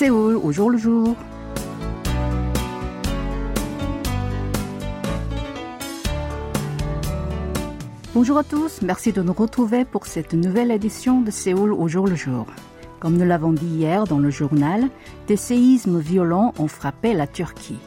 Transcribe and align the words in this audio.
Séoul 0.00 0.36
au 0.36 0.50
jour 0.50 0.70
le 0.70 0.78
jour. 0.78 1.14
Bonjour 8.14 8.38
à 8.38 8.44
tous, 8.44 8.80
merci 8.80 9.12
de 9.12 9.20
nous 9.20 9.34
retrouver 9.34 9.84
pour 9.84 10.06
cette 10.06 10.32
nouvelle 10.32 10.70
édition 10.70 11.20
de 11.20 11.30
Séoul 11.30 11.74
au 11.74 11.86
jour 11.86 12.06
le 12.06 12.14
jour. 12.14 12.46
Comme 12.98 13.18
nous 13.18 13.26
l'avons 13.26 13.52
dit 13.52 13.66
hier 13.66 14.04
dans 14.04 14.18
le 14.18 14.30
journal, 14.30 14.88
des 15.26 15.36
séismes 15.36 15.98
violents 15.98 16.54
ont 16.58 16.66
frappé 16.66 17.12
la 17.12 17.26
Turquie. 17.26 17.78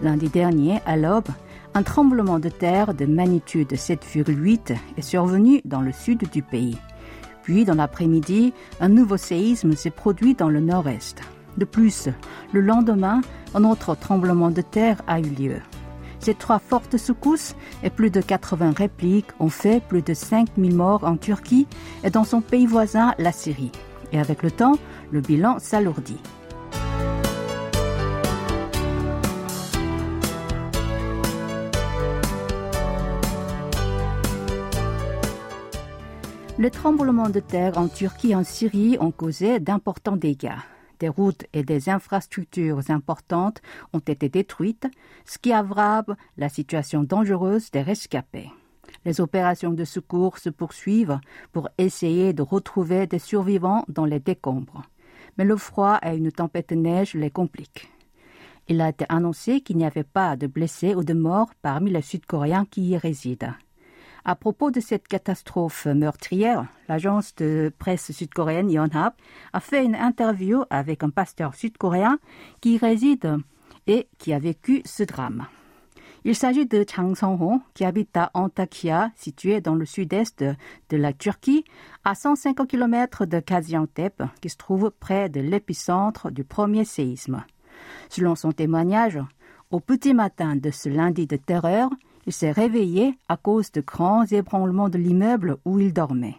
Lundi 0.00 0.28
dernier, 0.28 0.80
à 0.86 0.96
l'aube, 0.96 1.28
un 1.74 1.84
tremblement 1.84 2.40
de 2.40 2.48
terre 2.48 2.94
de 2.94 3.06
magnitude 3.06 3.74
7,8 3.74 4.74
est 4.96 5.02
survenu 5.02 5.60
dans 5.64 5.82
le 5.82 5.92
sud 5.92 6.28
du 6.32 6.42
pays. 6.42 6.78
Puis, 7.44 7.64
dans 7.64 7.76
l'après-midi, 7.76 8.54
un 8.80 8.88
nouveau 8.88 9.16
séisme 9.16 9.76
s'est 9.76 9.90
produit 9.90 10.34
dans 10.34 10.48
le 10.48 10.58
nord-est. 10.58 11.22
De 11.56 11.64
plus, 11.64 12.08
le 12.52 12.60
lendemain, 12.60 13.20
un 13.54 13.64
autre 13.64 13.94
tremblement 13.94 14.50
de 14.50 14.62
terre 14.62 15.02
a 15.06 15.20
eu 15.20 15.30
lieu. 15.30 15.56
Ces 16.20 16.34
trois 16.34 16.58
fortes 16.58 16.98
secousses 16.98 17.54
et 17.82 17.90
plus 17.90 18.10
de 18.10 18.20
80 18.20 18.72
répliques 18.76 19.30
ont 19.40 19.48
fait 19.48 19.82
plus 19.82 20.02
de 20.02 20.12
5000 20.12 20.74
morts 20.74 21.04
en 21.04 21.16
Turquie 21.16 21.66
et 22.04 22.10
dans 22.10 22.24
son 22.24 22.42
pays 22.42 22.66
voisin, 22.66 23.14
la 23.18 23.32
Syrie. 23.32 23.72
Et 24.12 24.18
avec 24.18 24.42
le 24.42 24.50
temps, 24.50 24.76
le 25.10 25.20
bilan 25.20 25.58
s'alourdit. 25.58 26.20
Les 36.58 36.70
tremblements 36.70 37.30
de 37.30 37.40
terre 37.40 37.78
en 37.78 37.88
Turquie 37.88 38.32
et 38.32 38.34
en 38.34 38.44
Syrie 38.44 38.98
ont 39.00 39.12
causé 39.12 39.60
d'importants 39.60 40.16
dégâts. 40.16 40.58
Des 41.00 41.08
routes 41.08 41.46
et 41.54 41.64
des 41.64 41.88
infrastructures 41.88 42.90
importantes 42.90 43.62
ont 43.94 44.00
été 44.00 44.28
détruites, 44.28 44.86
ce 45.24 45.38
qui 45.38 45.52
aggrave 45.52 46.14
la 46.36 46.50
situation 46.50 47.02
dangereuse 47.02 47.70
des 47.70 47.80
rescapés. 47.80 48.50
Les 49.06 49.20
opérations 49.20 49.72
de 49.72 49.84
secours 49.84 50.36
se 50.36 50.50
poursuivent 50.50 51.18
pour 51.52 51.70
essayer 51.78 52.34
de 52.34 52.42
retrouver 52.42 53.06
des 53.06 53.18
survivants 53.18 53.84
dans 53.88 54.04
les 54.04 54.20
décombres. 54.20 54.82
Mais 55.38 55.44
le 55.44 55.56
froid 55.56 55.98
et 56.02 56.16
une 56.16 56.30
tempête 56.30 56.68
de 56.68 56.74
neige 56.74 57.14
les 57.14 57.30
compliquent. 57.30 57.90
Il 58.68 58.82
a 58.82 58.90
été 58.90 59.06
annoncé 59.08 59.62
qu'il 59.62 59.78
n'y 59.78 59.86
avait 59.86 60.04
pas 60.04 60.36
de 60.36 60.46
blessés 60.46 60.94
ou 60.94 61.02
de 61.02 61.14
morts 61.14 61.50
parmi 61.62 61.90
les 61.90 62.02
Sud-Coréens 62.02 62.66
qui 62.70 62.90
y 62.90 62.96
résident. 62.98 63.54
À 64.24 64.34
propos 64.34 64.70
de 64.70 64.80
cette 64.80 65.08
catastrophe 65.08 65.86
meurtrière, 65.86 66.66
l'agence 66.88 67.34
de 67.36 67.72
presse 67.78 68.12
sud-coréenne 68.12 68.70
Yonhap 68.70 69.14
a 69.52 69.60
fait 69.60 69.84
une 69.84 69.94
interview 69.94 70.64
avec 70.68 71.02
un 71.02 71.10
pasteur 71.10 71.54
sud-coréen 71.54 72.18
qui 72.60 72.76
réside 72.76 73.38
et 73.86 74.08
qui 74.18 74.32
a 74.32 74.38
vécu 74.38 74.82
ce 74.84 75.04
drame. 75.04 75.46
Il 76.24 76.36
s'agit 76.36 76.66
de 76.66 76.84
Chang 76.86 77.14
Song-ho, 77.14 77.62
qui 77.72 77.86
habite 77.86 78.14
à 78.14 78.30
Antakya, 78.34 79.10
situé 79.16 79.62
dans 79.62 79.74
le 79.74 79.86
sud-est 79.86 80.44
de, 80.44 80.96
la 80.96 81.14
Turquie, 81.14 81.64
à 82.04 82.14
150 82.14 82.68
km 82.68 83.24
de 83.24 83.40
Gaziantep, 83.40 84.22
qui 84.42 84.50
se 84.50 84.58
trouve 84.58 84.90
près 84.90 85.30
de 85.30 85.40
l'épicentre 85.40 86.30
du 86.30 86.44
premier 86.44 86.84
séisme. 86.84 87.42
Selon 88.10 88.34
son 88.34 88.52
témoignage, 88.52 89.18
au 89.70 89.80
petit 89.80 90.12
matin 90.12 90.56
de 90.56 90.70
ce 90.70 90.90
lundi 90.90 91.26
de 91.26 91.36
terreur, 91.36 91.88
il 92.30 92.32
s'est 92.32 92.52
réveillé 92.52 93.18
à 93.28 93.36
cause 93.36 93.72
de 93.72 93.80
grands 93.80 94.24
ébranlements 94.24 94.88
de 94.88 94.98
l'immeuble 94.98 95.56
où 95.64 95.80
il 95.80 95.92
dormait. 95.92 96.36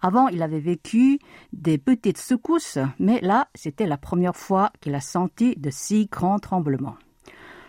Avant, 0.00 0.28
il 0.28 0.42
avait 0.42 0.58
vécu 0.58 1.18
des 1.52 1.76
petites 1.76 2.16
secousses, 2.16 2.78
mais 2.98 3.20
là, 3.20 3.48
c'était 3.54 3.86
la 3.86 3.98
première 3.98 4.36
fois 4.36 4.72
qu'il 4.80 4.94
a 4.94 5.02
senti 5.02 5.54
de 5.56 5.68
si 5.68 6.06
grands 6.06 6.38
tremblements. 6.38 6.96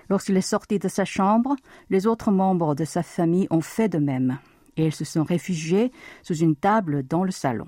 Lorsqu'il 0.07 0.37
est 0.37 0.41
sorti 0.41 0.79
de 0.79 0.87
sa 0.87 1.03
chambre, 1.03 1.57
les 1.89 2.07
autres 2.07 2.31
membres 2.31 2.75
de 2.75 2.85
sa 2.85 3.03
famille 3.03 3.47
ont 3.49 3.59
fait 3.59 3.89
de 3.89 3.97
même, 3.97 4.39
et 4.77 4.85
ils 4.85 4.95
se 4.95 5.03
sont 5.03 5.25
réfugiés 5.25 5.91
sous 6.23 6.37
une 6.37 6.55
table 6.55 7.05
dans 7.05 7.25
le 7.25 7.31
salon. 7.31 7.67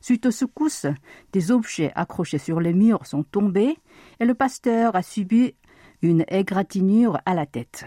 Suite 0.00 0.26
aux 0.26 0.30
secousses, 0.30 0.86
des 1.32 1.50
objets 1.50 1.90
accrochés 1.96 2.38
sur 2.38 2.60
les 2.60 2.72
murs 2.72 3.04
sont 3.04 3.24
tombés 3.24 3.76
et 4.20 4.24
le 4.24 4.34
pasteur 4.34 4.94
a 4.94 5.02
subi 5.02 5.56
une 6.00 6.24
égratignure 6.28 7.18
à 7.26 7.34
la 7.34 7.44
tête. 7.44 7.86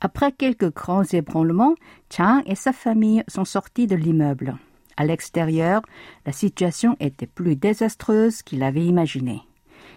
Après 0.00 0.30
quelques 0.30 0.72
grands 0.72 1.02
ébranlements, 1.02 1.74
Chang 2.08 2.42
et 2.46 2.54
sa 2.54 2.72
famille 2.72 3.24
sont 3.26 3.44
sortis 3.44 3.88
de 3.88 3.96
l'immeuble. 3.96 4.56
À 4.96 5.04
l'extérieur, 5.04 5.82
la 6.24 6.32
situation 6.32 6.96
était 7.00 7.26
plus 7.26 7.56
désastreuse 7.56 8.42
qu'il 8.42 8.62
avait 8.62 8.84
imaginé. 8.84 9.42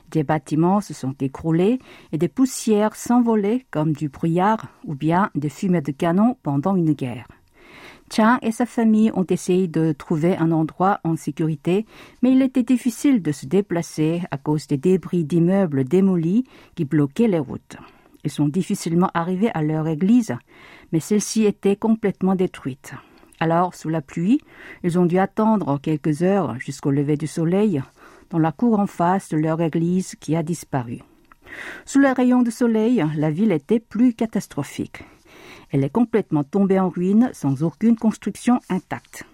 Des 0.09 0.23
bâtiments 0.23 0.81
se 0.81 0.93
sont 0.93 1.15
écroulés 1.19 1.79
et 2.11 2.17
des 2.17 2.27
poussières 2.27 2.95
s'envolaient 2.95 3.65
comme 3.69 3.93
du 3.93 4.09
brouillard 4.09 4.67
ou 4.85 4.95
bien 4.95 5.29
des 5.35 5.49
fumées 5.49 5.81
de 5.81 5.91
canon 5.91 6.35
pendant 6.41 6.75
une 6.75 6.93
guerre. 6.93 7.27
Chang 8.11 8.39
et 8.41 8.51
sa 8.51 8.65
famille 8.65 9.11
ont 9.13 9.25
essayé 9.29 9.67
de 9.67 9.93
trouver 9.93 10.35
un 10.35 10.51
endroit 10.51 10.99
en 11.03 11.15
sécurité, 11.15 11.85
mais 12.21 12.31
il 12.31 12.41
était 12.41 12.63
difficile 12.63 13.21
de 13.21 13.31
se 13.31 13.45
déplacer 13.45 14.21
à 14.31 14.37
cause 14.37 14.67
des 14.67 14.77
débris 14.77 15.23
d'immeubles 15.23 15.83
démolis 15.85 16.43
qui 16.75 16.85
bloquaient 16.85 17.29
les 17.29 17.39
routes. 17.39 17.77
Ils 18.23 18.31
sont 18.31 18.47
difficilement 18.47 19.09
arrivés 19.13 19.51
à 19.53 19.63
leur 19.63 19.87
église, 19.87 20.35
mais 20.91 20.99
celle-ci 20.99 21.45
était 21.45 21.75
complètement 21.75 22.35
détruite. 22.35 22.93
Alors, 23.39 23.73
sous 23.73 23.89
la 23.89 24.01
pluie, 24.01 24.39
ils 24.83 24.99
ont 24.99 25.05
dû 25.05 25.17
attendre 25.17 25.79
quelques 25.81 26.21
heures 26.21 26.59
jusqu'au 26.59 26.91
lever 26.91 27.17
du 27.17 27.27
soleil 27.27 27.81
dans 28.29 28.39
la 28.39 28.51
cour 28.51 28.79
en 28.79 28.87
face 28.87 29.29
de 29.29 29.37
leur 29.37 29.61
église 29.61 30.15
qui 30.19 30.35
a 30.35 30.43
disparu. 30.43 30.99
Sous 31.85 31.99
les 31.99 32.11
rayons 32.11 32.43
du 32.43 32.51
soleil, 32.51 33.03
la 33.15 33.31
ville 33.31 33.51
était 33.51 33.79
plus 33.79 34.13
catastrophique. 34.13 35.03
Elle 35.71 35.83
est 35.83 35.89
complètement 35.89 36.43
tombée 36.43 36.79
en 36.79 36.89
ruine 36.89 37.31
sans 37.33 37.63
aucune 37.63 37.95
construction 37.95 38.59
intacte. 38.69 39.25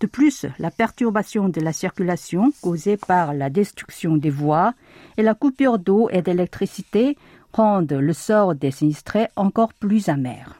De 0.00 0.06
plus, 0.06 0.46
la 0.58 0.70
perturbation 0.70 1.48
de 1.48 1.60
la 1.60 1.72
circulation 1.72 2.52
causée 2.62 2.96
par 2.96 3.34
la 3.34 3.50
destruction 3.50 4.16
des 4.16 4.30
voies 4.30 4.72
et 5.18 5.22
la 5.22 5.34
coupure 5.34 5.78
d'eau 5.78 6.08
et 6.10 6.22
d'électricité 6.22 7.18
rendent 7.52 7.92
le 7.92 8.12
sort 8.12 8.54
des 8.54 8.70
sinistrés 8.70 9.28
encore 9.36 9.74
plus 9.74 10.08
amer. 10.08 10.56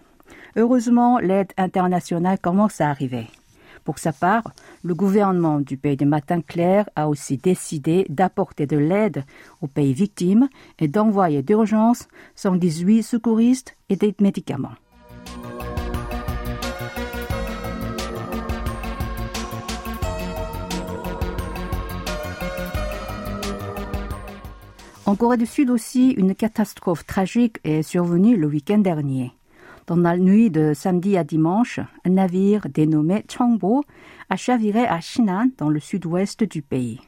Heureusement, 0.57 1.19
l'aide 1.19 1.53
internationale 1.57 2.39
commence 2.39 2.81
à 2.81 2.91
arriver. 2.91 3.27
Pour 3.85 3.99
sa 3.99 4.13
part, 4.13 4.53
le 4.83 4.95
gouvernement 4.95 5.61
du 5.61 5.77
pays 5.77 5.97
de 5.97 6.05
Matin 6.05 6.43
Clair 6.43 6.89
a 6.97 7.09
aussi 7.09 7.39
décidé 7.39 8.07
d'apporter 8.09 8.67
de 8.67 8.77
l'aide 8.77 9.25
aux 9.63 9.69
pays 9.69 9.95
victimes 9.95 10.49
et 10.79 10.89
d'envoyer 10.89 11.43
d'urgence 11.43 12.09
118 12.37 13.03
secouristes 13.03 13.77
et 13.89 13.97
des 13.97 14.15
médicaments. 14.21 14.77
En 25.11 25.17
Corée 25.17 25.39
du 25.39 25.47
Sud 25.47 25.71
aussi, 25.71 26.13
une 26.13 26.37
catastrophe 26.37 27.05
tragique 27.05 27.57
est 27.65 27.83
survenue 27.83 28.37
le 28.37 28.47
week-end 28.47 28.79
dernier. 28.79 29.33
Dans 29.89 29.97
la 29.97 30.17
nuit 30.17 30.51
de 30.53 30.73
samedi 30.73 31.17
à 31.17 31.25
dimanche, 31.25 31.81
un 32.05 32.11
navire 32.11 32.69
dénommé 32.73 33.25
Chongbo 33.29 33.83
a 34.29 34.37
chaviré 34.37 34.87
à 34.87 35.01
Shinan, 35.01 35.51
dans 35.59 35.69
le 35.69 35.81
sud-ouest 35.81 36.45
du 36.45 36.63
pays. 36.63 37.01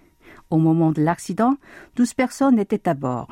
Au 0.50 0.56
moment 0.56 0.90
de 0.90 1.00
l'accident, 1.00 1.54
12 1.94 2.14
personnes 2.14 2.58
étaient 2.58 2.88
à 2.88 2.94
bord. 2.94 3.28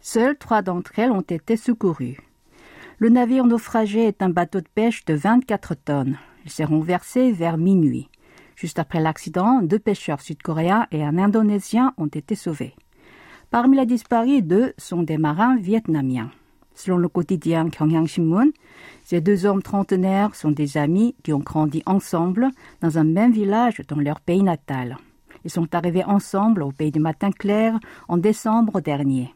Seules 0.00 0.36
trois 0.36 0.62
d'entre 0.62 0.98
elles 0.98 1.12
ont 1.12 1.20
été 1.20 1.56
secourues. 1.56 2.18
Le 2.98 3.10
navire 3.10 3.44
naufragé 3.44 4.04
est 4.08 4.20
un 4.20 4.30
bateau 4.30 4.60
de 4.60 4.68
pêche 4.74 5.04
de 5.04 5.14
24 5.14 5.76
tonnes. 5.76 6.18
Il 6.44 6.50
s'est 6.50 6.64
renversé 6.64 7.30
vers 7.30 7.56
minuit. 7.56 8.08
Juste 8.56 8.80
après 8.80 8.98
l'accident, 8.98 9.62
deux 9.62 9.78
pêcheurs 9.78 10.22
sud-coréens 10.22 10.88
et 10.90 11.04
un 11.04 11.18
Indonésien 11.18 11.94
ont 11.98 12.08
été 12.08 12.34
sauvés. 12.34 12.74
Parmi 13.50 13.78
les 13.78 13.86
disparus, 13.86 14.42
deux 14.42 14.74
sont 14.76 15.02
des 15.02 15.16
marins 15.16 15.56
vietnamiens. 15.56 16.30
Selon 16.74 16.98
le 16.98 17.08
quotidien 17.08 17.70
Gyeongyang 17.70 18.06
Shinmun, 18.06 18.50
ces 19.04 19.22
deux 19.22 19.46
hommes 19.46 19.62
trentenaires 19.62 20.34
sont 20.34 20.50
des 20.50 20.76
amis 20.76 21.16
qui 21.22 21.32
ont 21.32 21.38
grandi 21.38 21.82
ensemble 21.86 22.50
dans 22.82 22.98
un 22.98 23.04
même 23.04 23.32
village 23.32 23.80
dans 23.88 24.00
leur 24.00 24.20
pays 24.20 24.42
natal. 24.42 24.98
Ils 25.44 25.50
sont 25.50 25.74
arrivés 25.74 26.04
ensemble 26.04 26.62
au 26.62 26.72
pays 26.72 26.92
du 26.92 27.00
matin 27.00 27.30
clair 27.32 27.78
en 28.06 28.18
décembre 28.18 28.82
dernier. 28.82 29.34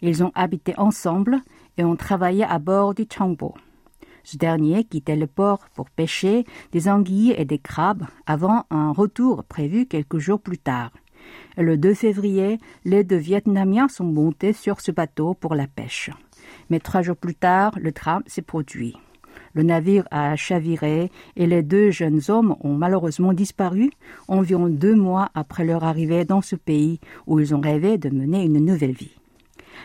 Ils 0.00 0.24
ont 0.24 0.32
habité 0.34 0.72
ensemble 0.78 1.36
et 1.76 1.84
ont 1.84 1.96
travaillé 1.96 2.44
à 2.44 2.58
bord 2.58 2.94
du 2.94 3.04
Changbo. 3.12 3.54
Ce 4.24 4.38
dernier 4.38 4.84
quittait 4.84 5.16
le 5.16 5.26
port 5.26 5.68
pour 5.74 5.90
pêcher 5.90 6.46
des 6.72 6.88
anguilles 6.88 7.34
et 7.36 7.44
des 7.44 7.58
crabes 7.58 8.06
avant 8.26 8.64
un 8.70 8.90
retour 8.90 9.44
prévu 9.44 9.84
quelques 9.84 10.18
jours 10.18 10.40
plus 10.40 10.58
tard. 10.58 10.92
Le 11.56 11.76
2 11.76 11.94
février, 11.94 12.58
les 12.84 13.04
deux 13.04 13.16
Vietnamiens 13.16 13.88
sont 13.88 14.04
montés 14.04 14.52
sur 14.52 14.80
ce 14.80 14.92
bateau 14.92 15.34
pour 15.34 15.54
la 15.54 15.66
pêche. 15.66 16.10
Mais 16.70 16.80
trois 16.80 17.02
jours 17.02 17.16
plus 17.16 17.34
tard, 17.34 17.72
le 17.80 17.92
drame 17.92 18.22
s'est 18.26 18.42
produit. 18.42 18.96
Le 19.52 19.62
navire 19.62 20.06
a 20.10 20.36
chaviré 20.36 21.10
et 21.36 21.46
les 21.46 21.62
deux 21.62 21.90
jeunes 21.90 22.20
hommes 22.28 22.56
ont 22.60 22.74
malheureusement 22.74 23.32
disparu 23.32 23.90
environ 24.28 24.68
deux 24.68 24.94
mois 24.94 25.30
après 25.34 25.64
leur 25.64 25.82
arrivée 25.82 26.24
dans 26.24 26.40
ce 26.40 26.56
pays 26.56 27.00
où 27.26 27.40
ils 27.40 27.54
ont 27.54 27.60
rêvé 27.60 27.98
de 27.98 28.10
mener 28.10 28.44
une 28.44 28.64
nouvelle 28.64 28.92
vie. 28.92 29.16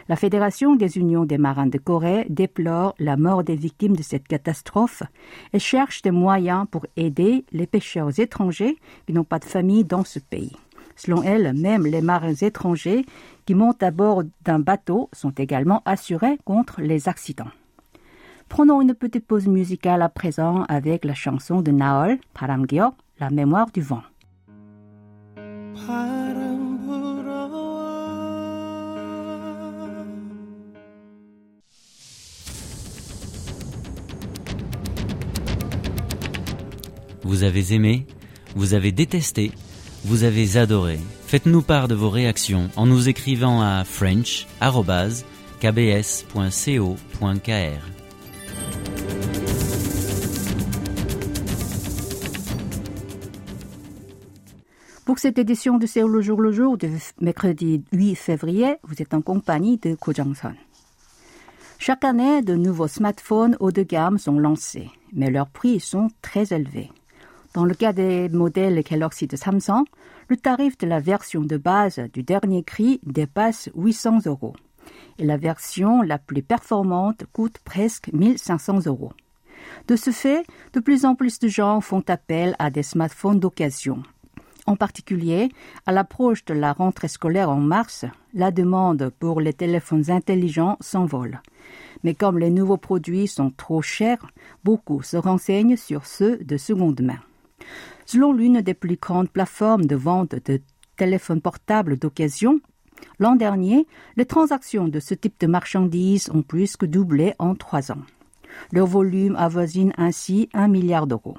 La 0.08 0.16
Fédération 0.16 0.76
des 0.76 0.98
unions 0.98 1.26
des 1.26 1.38
marins 1.38 1.68
de 1.68 1.78
Corée 1.78 2.26
déplore 2.30 2.94
la 3.00 3.18
mort 3.18 3.44
des 3.44 3.56
victimes 3.56 3.96
de 3.96 4.04
cette 4.04 4.28
catastrophe 4.28 5.04
et 5.54 5.60
cherche 5.60 6.02
des 6.04 6.12
moyens 6.12 6.68
pour 6.70 6.86
aider 6.96 7.46
les 7.52 7.66
pêcheurs 7.66 8.20
étrangers 8.20 8.78
qui 9.08 9.14
n'ont 9.14 9.24
pas 9.24 9.40
de 9.40 9.46
famille 9.46 9.84
dans 9.84 10.04
ce 10.04 10.20
pays. 10.20 10.56
Selon 10.96 11.24
elle, 11.24 11.54
même 11.54 11.86
les 11.86 12.02
marins 12.02 12.34
étrangers 12.34 13.06
qui 13.46 13.54
montent 13.54 13.84
à 13.84 13.92
bord 13.92 14.24
d'un 14.44 14.60
bateau 14.60 15.10
sont 15.14 15.32
également 15.32 15.82
assurés 15.86 16.38
contre 16.46 16.82
les 16.82 17.10
accidents. 17.10 17.52
Prenons 18.50 18.82
une 18.82 18.94
petite 18.94 19.26
pause 19.26 19.48
musicale 19.48 20.02
à 20.02 20.10
présent 20.10 20.64
avec 20.70 21.04
la 21.04 21.14
chanson 21.14 21.62
de 21.62 21.72
Naol, 21.72 22.18
Paramgyo, 22.34 22.94
La 23.20 23.30
mémoire 23.30 23.72
du 23.72 23.82
vent. 23.82 24.04
Vous 37.24 37.44
avez 37.44 37.74
aimé, 37.74 38.06
vous 38.56 38.76
avez 38.76 38.92
détesté, 38.92 39.52
vous 40.06 40.24
avez 40.24 40.58
adoré. 40.58 41.00
Faites-nous 41.26 41.64
part 41.64 41.88
de 41.88 41.96
vos 41.96 42.12
réactions 42.12 42.70
en 42.76 42.86
nous 42.86 43.10
écrivant 43.10 43.62
à 43.62 43.84
french.kbs.co.kr. 43.84 44.56
Pour 55.06 55.18
cette 55.18 55.40
édition 55.40 55.80
de 55.80 55.88
Séoul 55.88 56.12
le 56.12 56.22
jour 56.22 56.40
le 56.40 56.52
jour 56.52 56.78
de 56.78 56.88
mercredi 57.20 57.84
8 57.92 58.16
février, 58.16 58.76
vous 58.84 59.02
êtes 59.02 59.16
en 59.16 59.22
compagnie 59.22 59.78
de 59.78 59.96
Ko 59.96 60.14
Jong-son. 60.14 60.54
Chaque 61.80 62.04
année, 62.04 62.44
de 62.44 62.54
nouveaux 62.54 62.88
smartphones 62.88 63.58
haut 63.60 63.72
de 63.72 63.82
gamme 63.82 64.20
sont 64.20 64.38
lancés, 64.38 64.92
mais 65.14 65.32
leurs 65.32 65.50
prix 65.50 65.80
sont 65.80 66.10
très 66.22 66.54
élevés. 66.54 66.92
Dans 67.56 67.64
le 67.64 67.74
cas 67.74 67.94
des 67.94 68.28
modèles 68.28 68.84
Galaxy 68.84 69.28
de 69.28 69.38
Samsung, 69.38 69.86
le 70.28 70.36
tarif 70.36 70.78
de 70.78 70.86
la 70.86 71.00
version 71.00 71.40
de 71.40 71.56
base 71.56 72.02
du 72.12 72.22
dernier 72.22 72.64
cri 72.64 73.00
dépasse 73.06 73.70
800 73.76 74.26
euros 74.26 74.58
et 75.20 75.24
la 75.24 75.38
version 75.38 76.02
la 76.02 76.18
plus 76.18 76.44
performante 76.44 77.24
coûte 77.32 77.60
presque 77.64 78.12
1500 78.12 78.88
euros. 78.88 79.14
De 79.88 79.96
ce 79.96 80.12
fait, 80.12 80.46
de 80.74 80.82
plus 80.82 81.06
en 81.06 81.16
plus 81.16 81.40
de 81.40 81.48
gens 81.48 81.80
font 81.80 82.04
appel 82.10 82.58
à 82.60 82.70
des 82.70 82.84
smartphones 82.84 83.40
d'occasion 83.40 84.04
en 84.68 84.76
particulier, 84.76 85.50
à 85.86 85.92
l'approche 85.92 86.44
de 86.46 86.56
la 86.56 86.74
rentrée 86.74 87.08
scolaire 87.08 87.52
en 87.52 87.58
mars, 87.60 88.04
la 88.34 88.50
demande 88.50 89.12
pour 89.20 89.40
les 89.40 89.54
téléphones 89.54 90.10
intelligents 90.10 90.76
s'envole. 90.82 91.40
Mais 92.04 92.16
comme 92.16 92.40
les 92.40 92.50
nouveaux 92.50 92.78
produits 92.78 93.28
sont 93.28 93.52
trop 93.52 93.84
chers, 93.84 94.26
beaucoup 94.64 95.04
se 95.04 95.18
renseignent 95.18 95.78
sur 95.78 96.08
ceux 96.08 96.38
de 96.38 96.58
seconde 96.58 97.02
main. 97.02 97.20
Selon 98.06 98.34
l'une 98.34 98.62
des 98.62 98.74
plus 98.74 98.98
grandes 98.98 99.30
plateformes 99.30 99.86
de 99.86 99.96
vente 99.96 100.36
de 100.36 100.62
téléphones 100.96 101.42
portables 101.42 101.98
d'occasion, 101.98 102.60
l'an 103.20 103.36
dernier, 103.36 103.88
les 104.16 104.26
transactions 104.26 104.88
de 104.88 105.00
ce 105.00 105.14
type 105.16 105.40
de 105.40 105.48
marchandises 105.48 106.30
ont 106.34 106.44
plus 106.44 106.78
que 106.78 106.86
doublé 106.86 107.34
en 107.40 107.56
trois 107.56 107.92
ans. 107.92 108.04
Leur 108.72 108.86
volume 108.86 109.36
avoisine 109.36 109.92
ainsi 109.98 110.50
un 110.54 110.68
milliard 110.68 111.08
d'euros. 111.08 111.38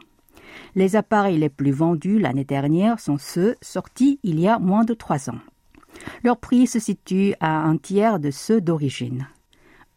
Les 0.75 0.97
appareils 0.97 1.39
les 1.39 1.49
plus 1.49 1.71
vendus 1.71 2.19
l'année 2.19 2.45
dernière 2.45 2.99
sont 3.01 3.19
ceux 3.19 3.57
sortis 3.63 4.19
il 4.23 4.41
y 4.41 4.49
a 4.49 4.59
moins 4.59 4.85
de 4.85 4.95
trois 4.95 5.31
ans. 5.31 5.39
Leur 6.23 6.37
prix 6.39 6.67
se 6.67 6.79
situe 6.79 7.35
à 7.41 7.63
un 7.63 7.77
tiers 7.77 8.19
de 8.19 8.31
ceux 8.31 8.61
d'origine. 8.61 9.29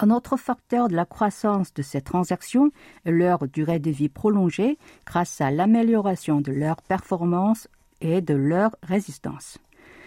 Un 0.01 0.11
autre 0.11 0.37
facteur 0.37 0.87
de 0.87 0.95
la 0.95 1.03
croissance 1.03 1.73
de 1.73 1.81
ces 1.81 1.99
transactions 1.99 2.71
est 3.03 3.11
leur 3.11 3.49
durée 3.49 3.79
de 3.79 3.91
vie 3.91 4.07
prolongée 4.07 4.77
grâce 5.05 5.41
à 5.41 5.51
l'amélioration 5.51 6.39
de 6.39 6.53
leur 6.53 6.81
performance 6.81 7.67
et 7.99 8.21
de 8.21 8.33
leur 8.33 8.77
résistance. 8.81 9.57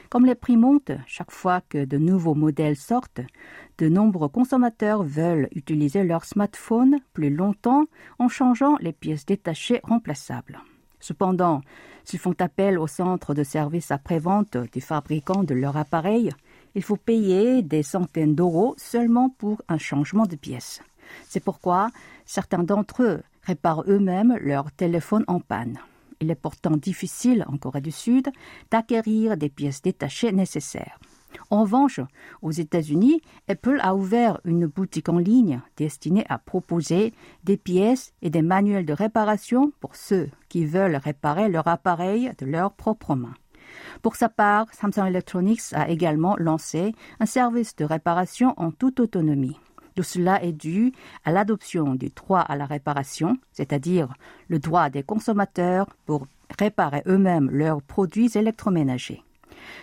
Comme 0.09 0.25
les 0.25 0.35
prix 0.35 0.57
montent 0.57 0.93
chaque 1.07 1.31
fois 1.31 1.61
que 1.61 1.85
de 1.85 1.99
nouveaux 1.99 2.35
modèles 2.35 2.77
sortent, 2.77 3.21
de 3.77 3.89
nombreux 3.91 4.31
consommateurs 4.31 5.03
veulent 5.03 5.49
utiliser 5.55 6.05
leur 6.05 6.25
smartphone 6.25 6.97
plus 7.13 7.29
longtemps 7.29 7.85
en 8.19 8.29
changeant 8.29 8.79
les 8.81 8.93
pièces 8.95 9.27
détachées 9.27 9.81
remplaçables. 9.85 10.59
Cependant, 11.01 11.61
s'ils 12.05 12.19
font 12.19 12.35
appel 12.39 12.79
au 12.79 12.87
centre 12.87 13.35
de 13.35 13.43
service 13.43 13.91
après-vente 13.91 14.57
du 14.73 14.81
fabricant 14.81 15.43
de 15.43 15.55
leur 15.55 15.77
appareil, 15.77 16.31
il 16.75 16.83
faut 16.83 16.97
payer 16.97 17.63
des 17.63 17.83
centaines 17.83 18.35
d'euros 18.35 18.75
seulement 18.77 19.31
pour 19.31 19.63
un 19.69 19.79
changement 19.79 20.27
de 20.27 20.37
pièce. 20.37 20.81
C'est 21.29 21.45
pourquoi 21.45 21.91
certains 22.25 22.63
d'entre 22.63 23.03
eux 23.03 23.23
réparent 23.43 23.85
eux-mêmes 23.89 24.37
leur 24.41 24.71
téléphone 24.73 25.25
en 25.27 25.41
panne. 25.41 25.79
Il 26.21 26.31
est 26.31 26.37
pourtant 26.37 26.77
difficile 26.77 27.45
en 27.49 27.57
Corée 27.57 27.81
du 27.81 27.91
Sud 27.91 28.31
d'acquérir 28.71 29.37
des 29.37 29.49
pièces 29.49 29.83
détachées 29.83 30.33
nécessaires. 30.33 30.99
En 31.51 31.63
revanche, 31.63 32.01
aux 32.43 32.51
États-Unis, 32.51 33.21
Apple 33.49 33.79
a 33.83 33.95
ouvert 33.95 34.41
une 34.45 34.67
boutique 34.67 35.09
en 35.09 35.19
ligne 35.19 35.61
destinée 35.77 36.25
à 36.29 36.39
proposer 36.39 37.13
des 37.45 37.57
pièces 37.57 38.13
et 38.23 38.31
des 38.31 38.43
manuels 38.43 38.87
de 38.87 38.93
réparation 38.93 39.73
pour 39.81 39.97
ceux 39.97 40.29
qui 40.49 40.65
veulent 40.65 40.97
réparer 40.97 41.49
leur 41.49 41.69
appareil 41.69 42.33
de 42.39 42.47
leurs 42.47 42.73
propres 42.73 43.15
mains. 43.15 43.35
Pour 44.03 44.17
sa 44.17 44.29
part, 44.29 44.67
Samsung 44.73 45.07
Electronics 45.07 45.73
a 45.73 45.89
également 45.89 46.37
lancé 46.39 46.95
un 47.21 47.27
service 47.27 47.77
de 47.77 47.85
réparation 47.85 48.55
en 48.57 48.71
toute 48.71 49.01
autonomie. 49.01 49.59
Tout 49.95 50.03
cela 50.03 50.43
est 50.43 50.53
dû 50.53 50.93
à 51.25 51.33
l'adoption 51.33 51.95
du 51.95 52.09
droit 52.09 52.41
à 52.41 52.57
la 52.57 52.67
réparation, 52.67 53.37
c'est-à-dire 53.53 54.15
le 54.49 54.59
droit 54.59 54.89
des 54.89 55.03
consommateurs 55.03 55.87
pour 56.07 56.27
réparer 56.59 57.03
eux-mêmes 57.07 57.51
leurs 57.51 57.83
produits 57.83 58.31
électroménagers. 58.35 59.23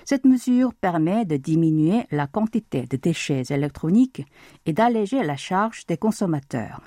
Cette 0.06 0.25
mesure 0.25 0.74
permet 0.74 1.25
de 1.25 1.38
diminuer 1.38 2.06
la 2.12 2.27
quantité 2.27 2.86
de 2.86 2.97
déchets 2.97 3.44
électroniques 3.50 4.25
et 4.65 4.74
d'alléger 4.74 5.24
la 5.24 5.38
charge 5.38 5.86
des 5.86 5.97
consommateurs. 5.97 6.81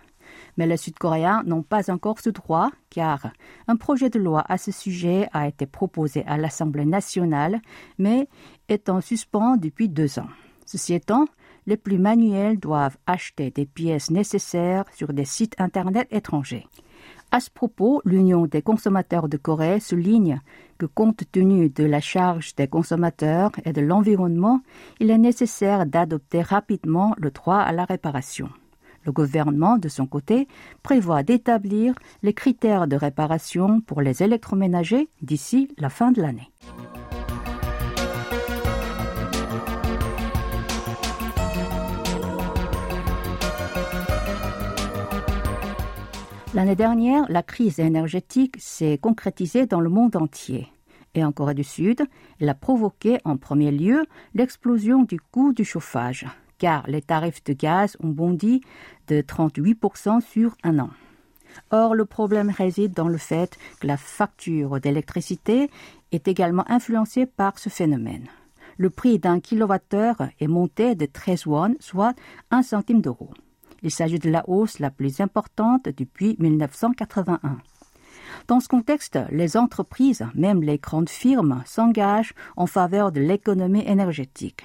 Mais 0.57 0.67
les 0.67 0.77
Sud-Coréens 0.77 1.43
n'ont 1.47 1.63
pas 1.63 1.91
encore 1.91 2.21
ce 2.21 2.31
droit 2.31 2.71
car 2.91 3.33
un 3.69 3.77
projet 3.77 4.11
de 4.11 4.19
loi 4.19 4.45
à 4.49 4.59
ce 4.59 4.71
sujet 4.71 5.29
a 5.33 5.49
été 5.49 5.67
proposé 5.67 6.25
à 6.27 6.37
l'Assemblée 6.37 6.85
nationale 6.85 7.61
mais 7.99 8.29
est 8.69 8.89
en 8.89 9.01
suspens 9.01 9.57
depuis 9.57 9.89
deux 9.89 10.19
ans. 10.19 10.29
Ceci 10.67 10.95
étant, 10.95 11.27
les 11.67 11.77
plus 11.77 11.99
manuels 11.99 12.59
doivent 12.59 12.97
acheter 13.07 13.51
des 13.51 13.67
pièces 13.67 14.11
nécessaires 14.11 14.85
sur 14.95 15.13
des 15.13 15.25
sites 15.25 15.55
Internet 15.59 16.09
étrangers. 16.11 16.67
À 17.31 17.41
ce 17.41 17.51
propos, 17.51 18.03
l'Union 18.05 18.47
des 18.47 18.61
consommateurs 18.61 19.29
de 19.29 19.39
Corée 19.39 19.81
souligne 19.81 20.41
que 20.77 20.85
compte 20.85 21.23
tenu 21.33 21.71
de 21.71 21.85
la 21.85 22.01
charge 22.01 22.55
des 22.57 22.69
consommateurs 22.69 23.53
et 23.65 23.73
de 23.73 23.81
l'environnement, 23.81 24.61
il 25.01 25.11
est 25.11 25.19
nécessaire 25.19 25.87
d'adopter 25.87 26.43
rapidement 26.43 27.15
le 27.17 27.31
droit 27.31 27.57
à 27.57 27.73
la 27.73 27.87
réparation. 27.87 28.51
Le 29.05 29.13
gouvernement, 29.13 29.79
de 29.79 29.89
son 29.89 30.07
côté, 30.07 30.47
prévoit 30.83 31.23
d'établir 31.23 31.95
les 32.23 32.33
critères 32.33 32.87
de 32.87 32.97
réparation 32.97 33.81
pour 33.81 34.01
les 34.01 34.23
électroménagers 34.23 35.09
d'ici 35.23 35.69
la 35.79 35.89
fin 35.89 36.13
de 36.13 36.23
l'année. 36.23 36.51
L'année 46.55 46.77
dernière, 46.77 47.25
la 47.31 47.43
crise 47.43 47.79
énergétique 47.79 48.57
s'est 48.59 48.99
concrétisée 48.99 49.65
dans 49.65 49.81
le 49.81 49.89
monde 49.89 50.17
entier. 50.17 50.69
Et 51.15 51.25
en 51.25 51.33
Corée 51.33 51.55
du 51.55 51.65
Sud, 51.65 52.03
elle 52.41 52.49
a 52.51 52.55
provoqué 52.55 53.19
en 53.25 53.39
premier 53.39 53.71
lieu 53.71 54.05
l'explosion 54.35 55.03
du 55.03 55.19
coût 55.19 55.55
du 55.55 55.65
chauffage, 55.65 56.27
car 56.63 56.85
les 56.87 57.03
tarifs 57.03 57.43
de 57.43 57.55
gaz 57.55 57.97
ont 57.99 58.11
bondi 58.11 58.61
de 59.09 59.21
38% 59.21 60.21
sur 60.21 60.57
un 60.63 60.79
an. 60.79 60.91
Or, 61.73 61.97
le 61.97 62.05
problème 62.05 62.51
réside 62.51 62.93
dans 62.93 63.09
le 63.09 63.19
fait 63.19 63.59
que 63.81 63.89
la 63.89 63.97
facture 63.97 64.79
d'électricité 64.79 65.69
est 66.13 66.29
également 66.29 66.65
influencée 66.71 67.27
par 67.27 67.59
ce 67.59 67.69
phénomène. 67.69 68.29
Le 68.77 68.91
prix 68.91 69.19
d'un 69.19 69.41
kilowattheure 69.41 70.29
est 70.39 70.47
monté 70.47 70.95
de 70.95 71.05
13 71.05 71.47
won, 71.47 71.75
soit 71.81 72.15
1 72.53 72.63
centime 72.63 73.01
d'euro. 73.01 73.31
Il 73.83 73.91
s'agit 73.91 74.21
de 74.21 74.31
la 74.31 74.49
hausse 74.49 74.79
la 74.79 74.93
plus 74.93 75.21
importante 75.21 75.89
depuis 75.89 76.37
1981. 76.39 77.59
Dans 78.47 78.61
ce 78.61 78.69
contexte, 78.69 79.19
les 79.33 79.57
entreprises, 79.57 80.25
même 80.37 80.63
les 80.63 80.79
grandes 80.79 81.11
firmes, 81.11 81.65
s'engagent 81.67 82.35
en 82.57 82.69
faveur 82.69 83.11
de 83.11 83.21
l'économie 83.21 83.85
énergétique. 83.85 84.63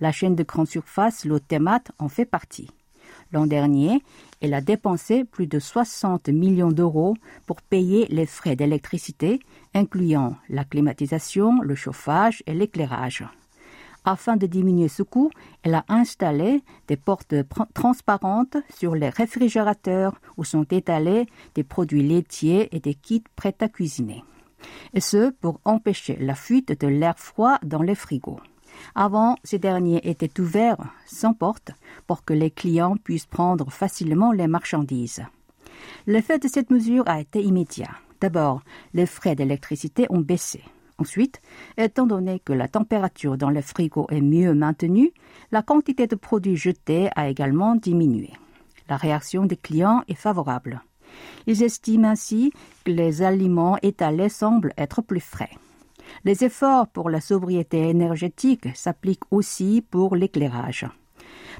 La 0.00 0.12
chaîne 0.12 0.34
de 0.34 0.42
grande 0.42 0.68
surface 0.68 1.24
Lotemat 1.24 1.82
en 1.98 2.08
fait 2.08 2.24
partie. 2.24 2.70
L'an 3.32 3.46
dernier, 3.46 4.02
elle 4.40 4.54
a 4.54 4.60
dépensé 4.60 5.24
plus 5.24 5.46
de 5.46 5.58
60 5.58 6.28
millions 6.28 6.72
d'euros 6.72 7.16
pour 7.46 7.62
payer 7.62 8.06
les 8.08 8.26
frais 8.26 8.56
d'électricité, 8.56 9.40
incluant 9.74 10.36
la 10.48 10.64
climatisation, 10.64 11.60
le 11.62 11.74
chauffage 11.74 12.42
et 12.46 12.54
l'éclairage. 12.54 13.24
Afin 14.04 14.36
de 14.36 14.46
diminuer 14.46 14.88
ce 14.88 15.02
coût, 15.02 15.30
elle 15.62 15.74
a 15.74 15.84
installé 15.88 16.62
des 16.88 16.96
portes 16.96 17.34
transparentes 17.74 18.56
sur 18.74 18.94
les 18.94 19.10
réfrigérateurs 19.10 20.18
où 20.38 20.44
sont 20.44 20.64
étalés 20.64 21.26
des 21.54 21.64
produits 21.64 22.02
laitiers 22.02 22.74
et 22.74 22.80
des 22.80 22.94
kits 22.94 23.24
prêts 23.36 23.56
à 23.60 23.68
cuisiner. 23.68 24.24
Et 24.94 25.00
ce, 25.00 25.30
pour 25.30 25.60
empêcher 25.64 26.16
la 26.16 26.34
fuite 26.34 26.80
de 26.80 26.86
l'air 26.86 27.18
froid 27.18 27.58
dans 27.62 27.82
les 27.82 27.94
frigos. 27.94 28.40
Avant, 28.94 29.36
ces 29.44 29.58
derniers 29.58 30.08
étaient 30.08 30.40
ouverts 30.40 30.84
sans 31.06 31.34
porte 31.34 31.72
pour 32.06 32.24
que 32.24 32.34
les 32.34 32.50
clients 32.50 32.96
puissent 32.96 33.26
prendre 33.26 33.70
facilement 33.70 34.32
les 34.32 34.46
marchandises. 34.46 35.22
L'effet 36.06 36.38
de 36.38 36.48
cette 36.48 36.70
mesure 36.70 37.04
a 37.06 37.20
été 37.20 37.42
immédiat. 37.42 37.90
D'abord, 38.20 38.62
les 38.94 39.06
frais 39.06 39.34
d'électricité 39.34 40.06
ont 40.10 40.20
baissé. 40.20 40.62
Ensuite, 40.98 41.40
étant 41.78 42.06
donné 42.06 42.40
que 42.40 42.52
la 42.52 42.68
température 42.68 43.38
dans 43.38 43.48
le 43.48 43.62
frigo 43.62 44.06
est 44.10 44.20
mieux 44.20 44.52
maintenue, 44.52 45.12
la 45.50 45.62
quantité 45.62 46.06
de 46.06 46.14
produits 46.14 46.56
jetés 46.56 47.08
a 47.16 47.30
également 47.30 47.74
diminué. 47.74 48.32
La 48.88 48.98
réaction 48.98 49.46
des 49.46 49.56
clients 49.56 50.02
est 50.08 50.14
favorable. 50.14 50.82
Ils 51.46 51.62
estiment 51.62 52.08
ainsi 52.08 52.52
que 52.84 52.90
les 52.90 53.22
aliments 53.22 53.78
étalés 53.82 54.28
semblent 54.28 54.74
être 54.76 55.00
plus 55.00 55.20
frais. 55.20 55.50
Les 56.24 56.44
efforts 56.44 56.88
pour 56.88 57.10
la 57.10 57.20
sobriété 57.20 57.88
énergétique 57.88 58.68
s'appliquent 58.74 59.30
aussi 59.30 59.84
pour 59.90 60.16
l'éclairage. 60.16 60.86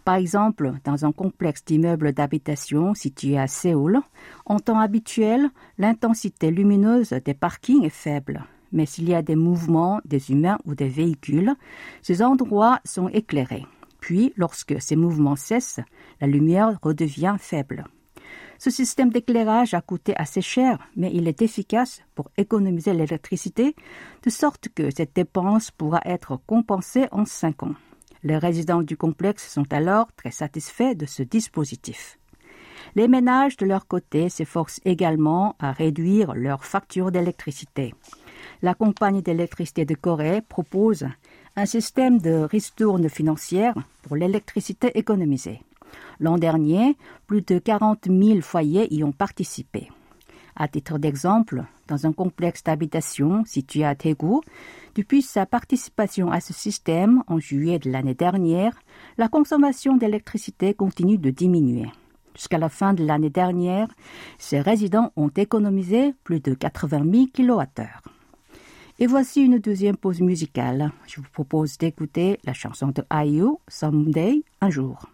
Par 0.04 0.14
exemple, 0.16 0.73
dans 0.85 1.04
un 1.04 1.12
complexe 1.12 1.64
d'immeubles 1.64 2.12
d'habitation 2.12 2.95
situé 2.95 3.38
à 3.38 3.47
Séoul, 3.47 4.00
en 4.47 4.59
temps 4.59 4.78
habituel, 4.78 5.50
l'intensité 5.78 6.50
lumineuse 6.50 7.11
des 7.25 7.35
parkings 7.35 7.85
est 7.85 7.90
faible. 7.90 8.45
Mais 8.73 8.87
s'il 8.87 9.09
y 9.09 9.14
a 9.14 9.23
des 9.23 9.37
mouvements 9.37 10.00
des 10.04 10.30
humains 10.30 10.59
ou 10.64 10.75
des 10.75 10.88
véhicules, 10.88 11.54
ces 12.02 12.23
endroits 12.23 12.80
sont 12.85 13.09
éclairés. 13.09 13.66
Puis, 14.00 14.33
lorsque 14.37 14.80
ces 14.80 14.97
mouvements 14.97 15.37
cessent, 15.37 15.80
la 16.21 16.26
lumière 16.26 16.78
redevient 16.83 17.37
faible. 17.38 17.85
Ce 18.58 18.70
système 18.70 19.10
d'éclairage 19.10 19.72
a 19.75 19.80
coûté 19.80 20.14
assez 20.16 20.42
cher, 20.42 20.78
mais 20.96 21.10
il 21.14 21.28
est 21.28 21.42
efficace 21.42 22.02
pour 22.14 22.30
économiser 22.37 22.92
l'électricité, 22.92 23.75
de 24.22 24.30
sorte 24.30 24.68
que 24.75 24.90
cette 24.90 25.14
dépense 25.14 25.70
pourra 25.70 26.00
être 26.04 26.38
compensée 26.46 27.06
en 27.10 27.25
cinq 27.25 27.62
ans. 27.62 27.75
Les 28.22 28.37
résidents 28.37 28.82
du 28.82 28.96
complexe 28.99 29.50
sont 29.50 29.72
alors 29.72 30.12
très 30.12 30.30
satisfaits 30.30 30.94
de 30.94 31.06
ce 31.06 31.22
dispositif. 31.22 32.18
Les 32.94 33.08
ménages, 33.08 33.56
de 33.56 33.66
leur 33.66 33.87
côté, 33.87 34.28
s'efforcent 34.28 34.80
également 34.84 35.56
à 35.58 35.72
réduire 35.72 36.34
leurs 36.34 36.64
factures 36.64 37.10
d'électricité. 37.10 37.94
La 38.62 38.75
compagnie 38.75 39.22
d'électricité 39.22 39.84
de 39.84 39.94
Corée 39.94 40.42
propose 40.42 41.06
un 41.56 41.66
système 41.66 42.18
de 42.18 42.46
ristourne 42.50 43.08
financière 43.08 43.75
pour 44.02 44.16
l'électricité 44.16 44.99
économisée. 44.99 45.62
L'an 46.18 46.38
dernier, 46.38 46.97
plus 47.26 47.42
de 47.42 47.59
40 47.59 48.06
000 48.09 48.40
foyers 48.40 48.92
y 48.94 49.02
ont 49.04 49.12
participé. 49.12 49.88
À 50.56 50.68
titre 50.68 50.99
d'exemple, 50.99 51.64
dans 51.88 52.06
un 52.06 52.12
complexe 52.12 52.62
d'habitation 52.62 53.44
situé 53.47 53.85
à 53.85 53.94
Daegu, 53.94 54.40
depuis 54.94 55.23
sa 55.23 55.47
participation 55.47 56.30
à 56.30 56.40
ce 56.40 56.52
système 56.52 57.23
en 57.28 57.38
juillet 57.38 57.78
de 57.78 57.90
l'année 57.90 58.14
dernière, 58.14 58.78
la 59.16 59.28
consommation 59.28 59.97
d'électricité 59.97 60.75
continue 60.75 61.18
de 61.18 61.30
diminuer. 61.30 61.87
Jusqu'à 62.35 62.59
la 62.59 62.68
fin 62.68 62.94
de 62.94 63.04
l'année 63.04 63.30
dernière, 63.30 63.88
ses 64.38 64.61
résidents 64.61 65.12
ont 65.16 65.28
économisé 65.28 66.14
plus 66.25 66.40
de 66.40 66.54
80 66.54 67.04
000 67.11 67.26
kWh. 67.35 68.11
Et 68.99 69.06
voici 69.06 69.42
une 69.42 69.59
deuxième 69.59 69.97
pause 69.97 70.20
musicale. 70.20 70.92
Je 71.06 71.20
vous 71.20 71.28
propose 71.32 71.78
d'écouter 71.78 72.38
la 72.44 72.52
chanson 72.52 72.88
de 72.88 73.02
IU, 73.11 73.56
Someday, 73.68 74.42
un 74.61 74.70
jour. 74.70 75.06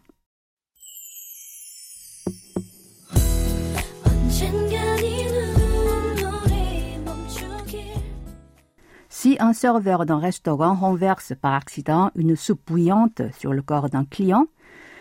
Si 9.18 9.38
un 9.40 9.54
serveur 9.54 10.04
d'un 10.04 10.18
restaurant 10.18 10.74
renverse 10.74 11.32
par 11.40 11.54
accident 11.54 12.10
une 12.16 12.36
soupe 12.36 12.60
bouillante 12.66 13.22
sur 13.38 13.54
le 13.54 13.62
corps 13.62 13.88
d'un 13.88 14.04
client, 14.04 14.44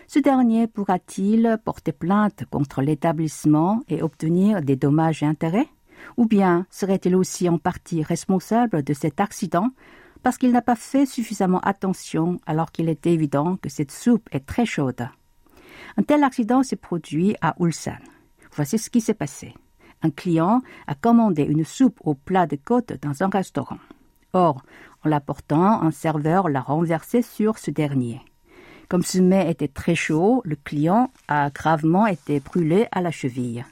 ce 0.06 0.18
dernier 0.18 0.68
pourra-t-il 0.68 1.58
porter 1.62 1.92
plainte 1.92 2.46
contre 2.50 2.80
l'établissement 2.80 3.82
et 3.90 4.02
obtenir 4.02 4.62
des 4.62 4.74
dommages 4.74 5.22
et 5.22 5.26
intérêts? 5.26 5.68
Ou 6.16 6.24
bien 6.24 6.64
serait-il 6.70 7.14
aussi 7.14 7.46
en 7.50 7.58
partie 7.58 8.02
responsable 8.02 8.82
de 8.82 8.94
cet 8.94 9.20
accident 9.20 9.68
parce 10.22 10.38
qu'il 10.38 10.50
n'a 10.50 10.62
pas 10.62 10.76
fait 10.76 11.04
suffisamment 11.04 11.60
attention 11.60 12.40
alors 12.46 12.72
qu'il 12.72 12.88
est 12.88 13.06
évident 13.06 13.56
que 13.56 13.68
cette 13.68 13.92
soupe 13.92 14.30
est 14.32 14.46
très 14.46 14.64
chaude? 14.64 15.10
Un 15.98 16.02
tel 16.02 16.24
accident 16.24 16.62
s'est 16.62 16.76
produit 16.76 17.36
à 17.42 17.54
Ulsan. 17.60 17.98
Voici 18.52 18.78
ce 18.78 18.88
qui 18.88 19.02
s'est 19.02 19.12
passé. 19.12 19.52
Un 20.00 20.08
client 20.08 20.62
a 20.86 20.94
commandé 20.94 21.42
une 21.42 21.66
soupe 21.66 22.00
au 22.02 22.14
plat 22.14 22.46
de 22.46 22.56
côte 22.56 22.94
dans 23.02 23.22
un 23.22 23.28
restaurant. 23.28 23.76
Or, 24.36 24.60
en 25.02 25.08
l'apportant, 25.08 25.80
un 25.80 25.90
serveur 25.90 26.50
l'a 26.50 26.60
renversé 26.60 27.22
sur 27.22 27.56
ce 27.56 27.70
dernier. 27.70 28.20
Comme 28.86 29.02
ce 29.02 29.18
mets 29.18 29.50
était 29.50 29.66
très 29.66 29.94
chaud, 29.94 30.42
le 30.44 30.56
client 30.56 31.10
a 31.26 31.48
gravement 31.48 32.06
été 32.06 32.40
brûlé 32.40 32.86
à 32.92 33.00
la 33.00 33.10
cheville. 33.10 33.64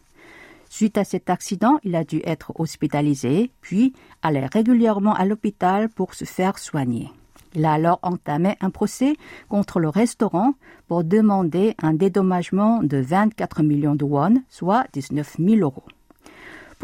Suite 0.70 0.96
à 0.96 1.04
cet 1.04 1.28
accident, 1.28 1.78
il 1.84 1.94
a 1.94 2.02
dû 2.02 2.22
être 2.24 2.58
hospitalisé, 2.58 3.50
puis 3.60 3.92
aller 4.22 4.46
régulièrement 4.46 5.12
à 5.12 5.26
l'hôpital 5.26 5.90
pour 5.90 6.14
se 6.14 6.24
faire 6.24 6.58
soigner. 6.58 7.10
Il 7.54 7.66
a 7.66 7.72
alors 7.74 7.98
entamé 8.00 8.56
un 8.62 8.70
procès 8.70 9.16
contre 9.50 9.80
le 9.80 9.90
restaurant 9.90 10.54
pour 10.88 11.04
demander 11.04 11.74
un 11.82 11.92
dédommagement 11.92 12.82
de 12.82 12.96
24 12.96 13.62
millions 13.62 13.96
de 13.96 14.04
won, 14.04 14.36
soit 14.48 14.86
19 14.94 15.36
000 15.38 15.56
euros. 15.60 15.84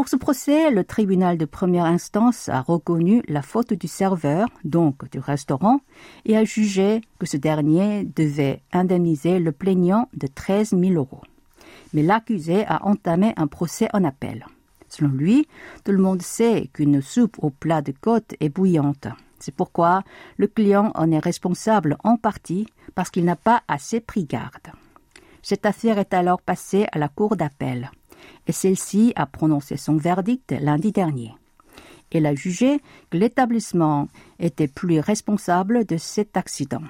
Pour 0.01 0.09
ce 0.09 0.17
procès, 0.17 0.71
le 0.71 0.83
tribunal 0.83 1.37
de 1.37 1.45
première 1.45 1.85
instance 1.85 2.49
a 2.49 2.63
reconnu 2.63 3.23
la 3.29 3.43
faute 3.43 3.75
du 3.75 3.87
serveur, 3.87 4.49
donc 4.65 5.07
du 5.11 5.19
restaurant, 5.19 5.83
et 6.25 6.39
a 6.39 6.45
jugé 6.45 7.03
que 7.19 7.27
ce 7.27 7.37
dernier 7.37 8.05
devait 8.05 8.63
indemniser 8.73 9.39
le 9.39 9.53
plaignant 9.53 10.09
de 10.15 10.27
13 10.27 10.71
000 10.71 10.95
euros. 10.95 11.21
Mais 11.93 12.03
l'accusé 12.03 12.65
a 12.65 12.87
entamé 12.87 13.35
un 13.37 13.47
procès 13.47 13.89
en 13.93 14.03
appel. 14.05 14.47
Selon 14.89 15.11
lui, 15.11 15.47
tout 15.85 15.93
le 15.93 15.99
monde 15.99 16.23
sait 16.23 16.71
qu'une 16.73 17.03
soupe 17.03 17.37
au 17.43 17.51
plat 17.51 17.83
de 17.83 17.93
côte 17.93 18.35
est 18.41 18.49
bouillante. 18.49 19.07
C'est 19.39 19.55
pourquoi 19.55 20.03
le 20.39 20.47
client 20.47 20.93
en 20.95 21.13
est 21.13 21.19
responsable 21.19 21.99
en 22.05 22.17
partie 22.17 22.67
parce 22.95 23.11
qu'il 23.11 23.27
n'a 23.27 23.37
pas 23.37 23.65
assez 23.69 24.01
pris 24.01 24.25
garde. 24.25 24.73
Cette 25.43 25.67
affaire 25.67 25.99
est 25.99 26.15
alors 26.15 26.41
passée 26.41 26.87
à 26.91 26.99
la 26.99 27.09
cour 27.09 27.37
d'appel 27.37 27.91
celle-ci 28.53 29.13
a 29.17 29.27
prononcé 29.27 29.77
son 29.77 29.97
verdict 29.97 30.53
lundi 30.53 30.93
dernier. 30.93 31.35
Elle 32.13 32.27
a 32.27 32.35
jugé 32.35 32.81
que 33.11 33.19
l'établissement 33.19 34.09
était 34.39 34.69
plus 34.69 35.01
responsable 35.01 35.85
de 35.85 35.97
cet 35.97 36.37
accident 36.37 36.83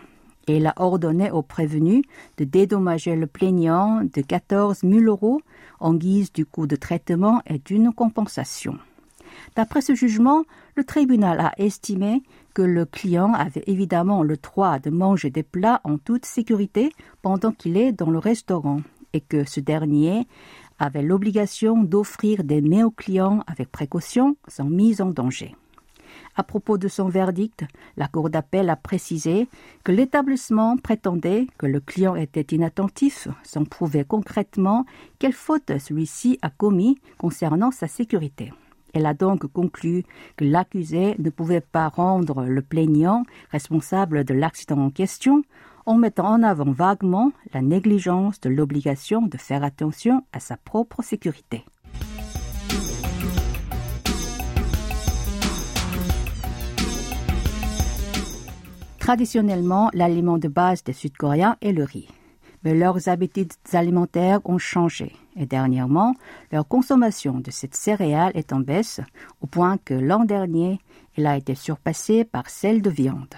et 0.47 0.57
elle 0.57 0.67
a 0.67 0.75
ordonné 0.77 1.31
au 1.31 1.43
prévenu 1.43 2.03
de 2.39 2.45
dédommager 2.45 3.15
le 3.15 3.27
plaignant 3.27 4.03
de 4.03 4.23
14 4.23 4.81
000 4.81 5.05
euros 5.05 5.41
en 5.79 5.95
guise 5.95 6.33
du 6.33 6.47
coût 6.47 6.67
de 6.67 6.77
traitement 6.77 7.43
et 7.47 7.59
d'une 7.59 7.93
compensation. 7.93 8.79
D'après 9.57 9.81
ce 9.81 9.95
jugement, 9.95 10.45
le 10.75 10.85
tribunal 10.85 11.41
a 11.41 11.53
estimé 11.59 12.23
que 12.55 12.63
le 12.63 12.85
client 12.85 13.33
avait 13.33 13.65
évidemment 13.67 14.23
le 14.23 14.37
droit 14.37 14.79
de 14.79 14.91
manger 14.91 15.31
des 15.31 15.43
plats 15.43 15.81
en 15.85 15.99
toute 15.99 16.27
sécurité 16.27 16.93
pendant 17.23 17.53
qu'il 17.53 17.77
est 17.77 17.93
dans 17.93 18.11
le 18.11 18.19
restaurant 18.19 18.81
et 19.13 19.21
que 19.21 19.45
ce 19.45 19.61
dernier 19.61 20.27
avait 20.81 21.03
l'obligation 21.03 21.83
d'offrir 21.83 22.43
des 22.43 22.61
mets 22.61 22.83
aux 22.83 22.91
clients 22.91 23.45
avec 23.47 23.71
précaution 23.71 24.37
sans 24.49 24.65
mise 24.65 25.01
en 25.01 25.11
danger. 25.11 25.55
À 26.37 26.43
propos 26.43 26.79
de 26.79 26.89
son 26.89 27.09
verdict, 27.09 27.65
la 27.97 28.09
Cour 28.09 28.31
d'appel 28.31 28.71
a 28.71 28.77
précisé 28.77 29.47
que 29.85 29.93
l'établissement 29.93 30.77
prétendait 30.77 31.47
que 31.59 31.67
le 31.67 31.81
client 31.81 32.17
était 32.17 32.55
inattentif 32.55 33.29
sans 33.43 33.65
prouver 33.65 34.05
concrètement 34.05 34.87
quelle 35.19 35.33
faute 35.33 35.79
celui-ci 35.79 36.39
a 36.43 36.51
commis 36.51 36.99
concernant 37.19 37.71
sa 37.71 37.87
sécurité. 37.87 38.53
Elle 38.93 39.07
a 39.07 39.15
donc 39.15 39.47
conclu 39.47 40.05
que 40.37 40.45
l'accusé 40.45 41.15
ne 41.19 41.31
pouvait 41.31 41.61
pas 41.61 41.89
rendre 41.89 42.45
le 42.45 42.63
plaignant 42.63 43.25
responsable 43.53 44.25
de 44.25 44.35
l'accident 44.35 44.79
en 44.79 44.91
question 44.91 45.43
en 45.91 45.97
mettant 45.97 46.29
en 46.29 46.45
avant 46.45 46.71
vaguement 46.71 47.33
la 47.53 47.63
négligence 47.63 48.41
de 48.41 48.49
l'obligation 48.49 49.23
de 49.23 49.37
faire 49.37 49.65
attention 49.65 50.25
à 50.33 50.39
sa 50.39 50.57
propre 50.57 51.03
sécurité. 51.03 51.65
Traditionnellement, 59.01 59.91
l'aliment 59.93 60.39
de 60.39 60.47
base 60.47 60.85
des 60.85 60.93
Sud-Coréens 60.93 61.57
est 61.61 61.73
le 61.73 61.83
riz. 61.83 62.09
mais 62.63 62.75
leurs 62.75 63.09
habitudes 63.09 63.55
alimentaires 63.73 64.41
ont 64.45 64.59
changé 64.59 65.17
et 65.35 65.47
dernièrement, 65.47 66.15
leur 66.53 66.69
consommation 66.69 67.41
de 67.41 67.51
cette 67.51 67.75
céréale 67.75 68.33
est 68.35 68.53
en 68.53 68.61
baisse 68.61 69.01
au 69.41 69.47
point 69.47 69.79
que 69.79 69.95
l'an 69.95 70.25
dernier, 70.25 70.79
elle 71.17 71.27
a 71.27 71.37
été 71.37 71.55
surpassée 71.55 72.25
par 72.25 72.49
celle 72.49 72.81
de 72.81 72.91
viande. 72.91 73.35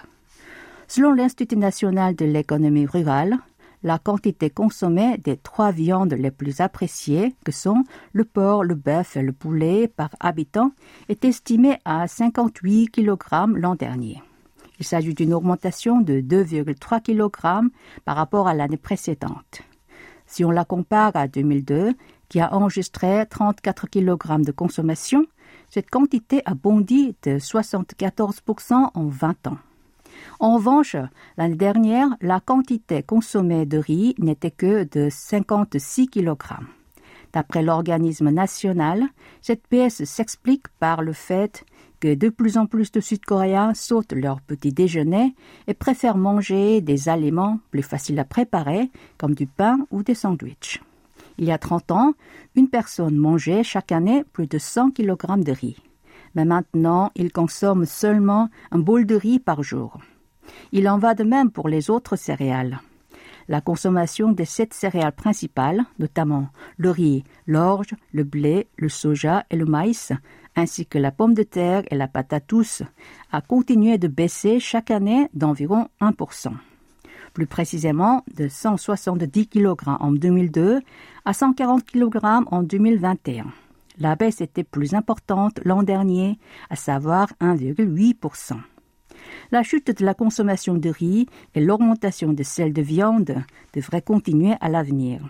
Selon 0.88 1.12
l'Institut 1.12 1.56
national 1.56 2.14
de 2.14 2.24
l'économie 2.24 2.86
rurale, 2.86 3.38
la 3.82 3.98
quantité 3.98 4.50
consommée 4.50 5.18
des 5.18 5.36
trois 5.36 5.72
viandes 5.72 6.14
les 6.14 6.30
plus 6.30 6.60
appréciées, 6.60 7.34
que 7.44 7.52
sont 7.52 7.84
le 8.12 8.24
porc, 8.24 8.64
le 8.64 8.74
bœuf 8.74 9.16
et 9.16 9.22
le 9.22 9.32
poulet 9.32 9.88
par 9.88 10.10
habitant, 10.20 10.72
est 11.08 11.24
estimée 11.24 11.78
à 11.84 12.06
58 12.06 12.90
kg 12.90 13.16
l'an 13.54 13.74
dernier. 13.74 14.22
Il 14.78 14.84
s'agit 14.84 15.14
d'une 15.14 15.34
augmentation 15.34 16.00
de 16.00 16.20
2,3 16.20 17.02
kg 17.02 17.70
par 18.04 18.16
rapport 18.16 18.48
à 18.48 18.54
l'année 18.54 18.76
précédente. 18.76 19.62
Si 20.26 20.44
on 20.44 20.50
la 20.50 20.64
compare 20.64 21.14
à 21.14 21.28
2002, 21.28 21.92
qui 22.28 22.40
a 22.40 22.54
enregistré 22.54 23.26
34 23.28 23.88
kg 23.88 24.42
de 24.44 24.52
consommation, 24.52 25.26
cette 25.68 25.90
quantité 25.90 26.42
a 26.46 26.54
bondi 26.54 27.14
de 27.22 27.38
74% 27.38 28.90
en 28.94 29.06
20 29.06 29.46
ans. 29.48 29.58
En 30.40 30.56
revanche, 30.56 30.96
l'année 31.36 31.56
dernière, 31.56 32.08
la 32.20 32.40
quantité 32.40 33.02
consommée 33.02 33.66
de 33.66 33.78
riz 33.78 34.14
n'était 34.18 34.50
que 34.50 34.84
de 34.84 35.08
56 35.10 36.08
kg. 36.08 36.36
D'après 37.32 37.62
l'organisme 37.62 38.30
national, 38.30 39.04
cette 39.40 39.62
baisse 39.70 40.04
s'explique 40.04 40.68
par 40.78 41.02
le 41.02 41.12
fait 41.12 41.64
que 42.00 42.14
de 42.14 42.28
plus 42.28 42.58
en 42.58 42.66
plus 42.66 42.90
de 42.90 43.00
Sud-Coréens 43.00 43.74
sautent 43.74 44.12
leur 44.12 44.40
petit 44.40 44.72
déjeuner 44.72 45.34
et 45.68 45.74
préfèrent 45.74 46.16
manger 46.16 46.80
des 46.80 47.08
aliments 47.08 47.60
plus 47.70 47.82
faciles 47.82 48.18
à 48.18 48.24
préparer, 48.24 48.90
comme 49.18 49.34
du 49.34 49.46
pain 49.46 49.78
ou 49.90 50.02
des 50.02 50.14
sandwichs. 50.14 50.82
Il 51.38 51.44
y 51.44 51.52
a 51.52 51.58
30 51.58 51.92
ans, 51.92 52.14
une 52.54 52.68
personne 52.68 53.16
mangeait 53.16 53.62
chaque 53.62 53.92
année 53.92 54.24
plus 54.32 54.46
de 54.46 54.58
100 54.58 54.90
kg 54.90 55.42
de 55.42 55.52
riz. 55.52 55.76
Mais 56.34 56.44
maintenant, 56.44 57.10
il 57.14 57.32
consomme 57.32 57.84
seulement 57.84 58.48
un 58.70 58.78
bol 58.78 59.06
de 59.06 59.14
riz 59.14 59.38
par 59.38 59.62
jour. 59.62 59.98
Il 60.72 60.88
en 60.88 60.98
va 60.98 61.14
de 61.14 61.24
même 61.24 61.50
pour 61.50 61.68
les 61.68 61.90
autres 61.90 62.16
céréales. 62.16 62.80
La 63.48 63.60
consommation 63.60 64.32
des 64.32 64.44
sept 64.44 64.72
céréales 64.72 65.12
principales, 65.12 65.84
notamment 65.98 66.48
le 66.76 66.90
riz, 66.90 67.24
l'orge, 67.46 67.94
le 68.12 68.24
blé, 68.24 68.68
le 68.76 68.88
soja 68.88 69.44
et 69.50 69.56
le 69.56 69.66
maïs, 69.66 70.12
ainsi 70.54 70.86
que 70.86 70.98
la 70.98 71.10
pomme 71.10 71.34
de 71.34 71.42
terre 71.42 71.82
et 71.90 71.96
la 71.96 72.08
douce, 72.48 72.82
a 73.30 73.40
continué 73.40 73.98
de 73.98 74.08
baisser 74.08 74.60
chaque 74.60 74.90
année 74.90 75.28
d'environ 75.34 75.88
1%. 76.00 76.52
Plus 77.32 77.46
précisément, 77.46 78.24
de 78.34 78.48
170 78.48 79.48
kg 79.48 79.76
en 79.86 80.12
2002 80.12 80.80
à 81.24 81.32
140 81.32 81.84
kg 81.84 82.18
en 82.22 82.62
2021. 82.62 83.46
La 84.02 84.16
baisse 84.16 84.40
était 84.40 84.64
plus 84.64 84.94
importante 84.94 85.60
l'an 85.64 85.84
dernier, 85.84 86.36
à 86.70 86.74
savoir 86.74 87.28
1,8%. 87.40 88.54
La 89.52 89.62
chute 89.62 89.96
de 89.96 90.04
la 90.04 90.12
consommation 90.12 90.74
de 90.74 90.88
riz 90.88 91.28
et 91.54 91.60
l'augmentation 91.60 92.32
de 92.32 92.42
celle 92.42 92.72
de 92.72 92.82
viande 92.82 93.36
devraient 93.72 94.02
continuer 94.02 94.54
à 94.60 94.68
l'avenir. 94.68 95.20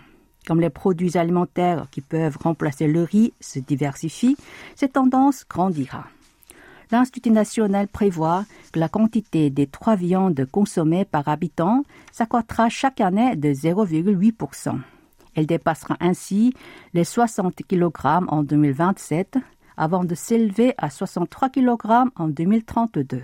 Comme 0.47 0.59
les 0.59 0.71
produits 0.71 1.19
alimentaires 1.19 1.85
qui 1.91 2.01
peuvent 2.01 2.39
remplacer 2.41 2.87
le 2.87 3.03
riz 3.03 3.31
se 3.39 3.59
diversifient, 3.59 4.37
cette 4.73 4.93
tendance 4.93 5.45
grandira. 5.47 6.07
L'Institut 6.89 7.29
national 7.29 7.87
prévoit 7.87 8.43
que 8.71 8.79
la 8.79 8.89
quantité 8.89 9.51
des 9.51 9.67
trois 9.67 9.95
viandes 9.95 10.47
consommées 10.51 11.05
par 11.05 11.27
habitant 11.27 11.83
s'accroîtra 12.11 12.69
chaque 12.69 13.01
année 13.01 13.35
de 13.35 13.49
0,8%. 13.49 14.79
Elle 15.35 15.45
dépassera 15.45 15.97
ainsi 15.99 16.53
les 16.93 17.03
60 17.03 17.55
kg 17.67 17.91
en 18.27 18.43
2027 18.43 19.37
avant 19.77 20.03
de 20.03 20.15
s'élever 20.15 20.73
à 20.77 20.89
63 20.89 21.49
kg 21.49 21.77
en 22.15 22.27
2032. 22.27 23.23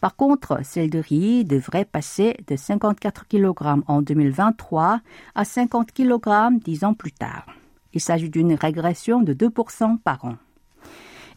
Par 0.00 0.16
contre, 0.16 0.60
celle 0.64 0.90
de 0.90 0.98
riz 0.98 1.44
devrait 1.44 1.84
passer 1.84 2.36
de 2.46 2.56
54 2.56 3.28
kg 3.28 3.82
en 3.86 4.02
2023 4.02 5.00
à 5.34 5.44
50 5.44 5.92
kg 5.92 6.58
dix 6.64 6.84
ans 6.84 6.94
plus 6.94 7.12
tard. 7.12 7.46
Il 7.92 8.00
s'agit 8.00 8.30
d'une 8.30 8.54
régression 8.54 9.20
de 9.20 9.34
2% 9.34 9.98
par 9.98 10.24
an. 10.24 10.36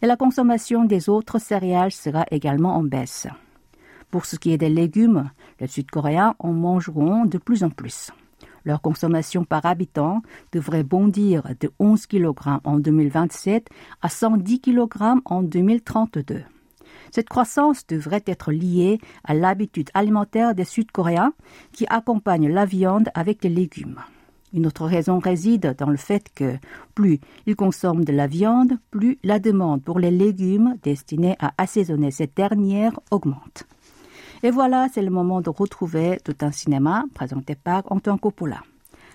Et 0.02 0.06
la 0.06 0.16
consommation 0.16 0.84
des 0.84 1.08
autres 1.08 1.38
céréales 1.38 1.92
sera 1.92 2.24
également 2.30 2.76
en 2.76 2.82
baisse. 2.82 3.26
Pour 4.10 4.24
ce 4.24 4.36
qui 4.36 4.52
est 4.52 4.58
des 4.58 4.70
légumes, 4.70 5.30
les 5.60 5.66
Sud-Coréens 5.66 6.34
en 6.38 6.52
mangeront 6.52 7.24
de 7.26 7.38
plus 7.38 7.64
en 7.64 7.70
plus. 7.70 8.10
Leur 8.66 8.82
consommation 8.82 9.44
par 9.44 9.64
habitant 9.64 10.22
devrait 10.50 10.82
bondir 10.82 11.44
de 11.60 11.70
11 11.78 12.06
kg 12.06 12.58
en 12.64 12.80
2027 12.80 13.68
à 14.02 14.08
110 14.08 14.60
kg 14.60 14.88
en 15.24 15.42
2032. 15.42 16.42
Cette 17.12 17.28
croissance 17.28 17.86
devrait 17.86 18.24
être 18.26 18.50
liée 18.50 18.98
à 19.22 19.34
l'habitude 19.34 19.90
alimentaire 19.94 20.52
des 20.56 20.64
Sud-Coréens 20.64 21.32
qui 21.70 21.86
accompagnent 21.88 22.52
la 22.52 22.66
viande 22.66 23.08
avec 23.14 23.40
des 23.40 23.48
légumes. 23.50 24.00
Une 24.52 24.66
autre 24.66 24.86
raison 24.86 25.20
réside 25.20 25.76
dans 25.78 25.90
le 25.90 25.96
fait 25.96 26.26
que 26.34 26.56
plus 26.96 27.20
ils 27.46 27.54
consomment 27.54 28.04
de 28.04 28.12
la 28.12 28.26
viande, 28.26 28.78
plus 28.90 29.18
la 29.22 29.38
demande 29.38 29.84
pour 29.84 30.00
les 30.00 30.10
légumes 30.10 30.74
destinés 30.82 31.36
à 31.38 31.52
assaisonner 31.56 32.10
cette 32.10 32.36
dernière 32.36 32.98
augmente. 33.12 33.64
Et 34.43 34.51
voilà, 34.51 34.87
c'est 34.93 35.01
le 35.01 35.09
moment 35.09 35.41
de 35.41 35.49
retrouver 35.49 36.19
tout 36.23 36.35
un 36.41 36.51
cinéma 36.51 37.03
présenté 37.13 37.55
par 37.55 37.83
Antoine 37.91 38.19
Coppola. 38.19 38.61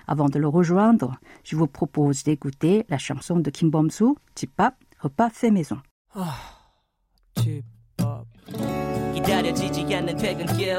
Avant 0.07 0.29
de 0.29 0.39
le 0.39 0.49
rejoindre, 0.49 1.17
je 1.45 1.57
vous 1.57 1.67
propose 1.67 2.23
d'écouter 2.23 2.85
la 2.89 2.99
chanson 2.99 3.41
de 3.41 3.51
Kim 3.51 3.71
Bom-soo, 3.71 4.17
Tipap, 4.35 4.75
repas 5.01 5.31
fait 5.31 5.51
maison. 5.51 5.79
Oh, 6.15 6.23
기다려지지 9.27 9.93
않는 9.95 10.17
퇴근길 10.17 10.79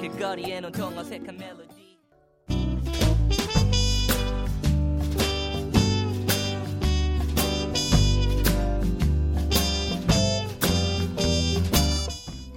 길거리엔 0.00 0.64
온통 0.66 0.98
어색한 0.98 1.36
멜로디 1.36 1.79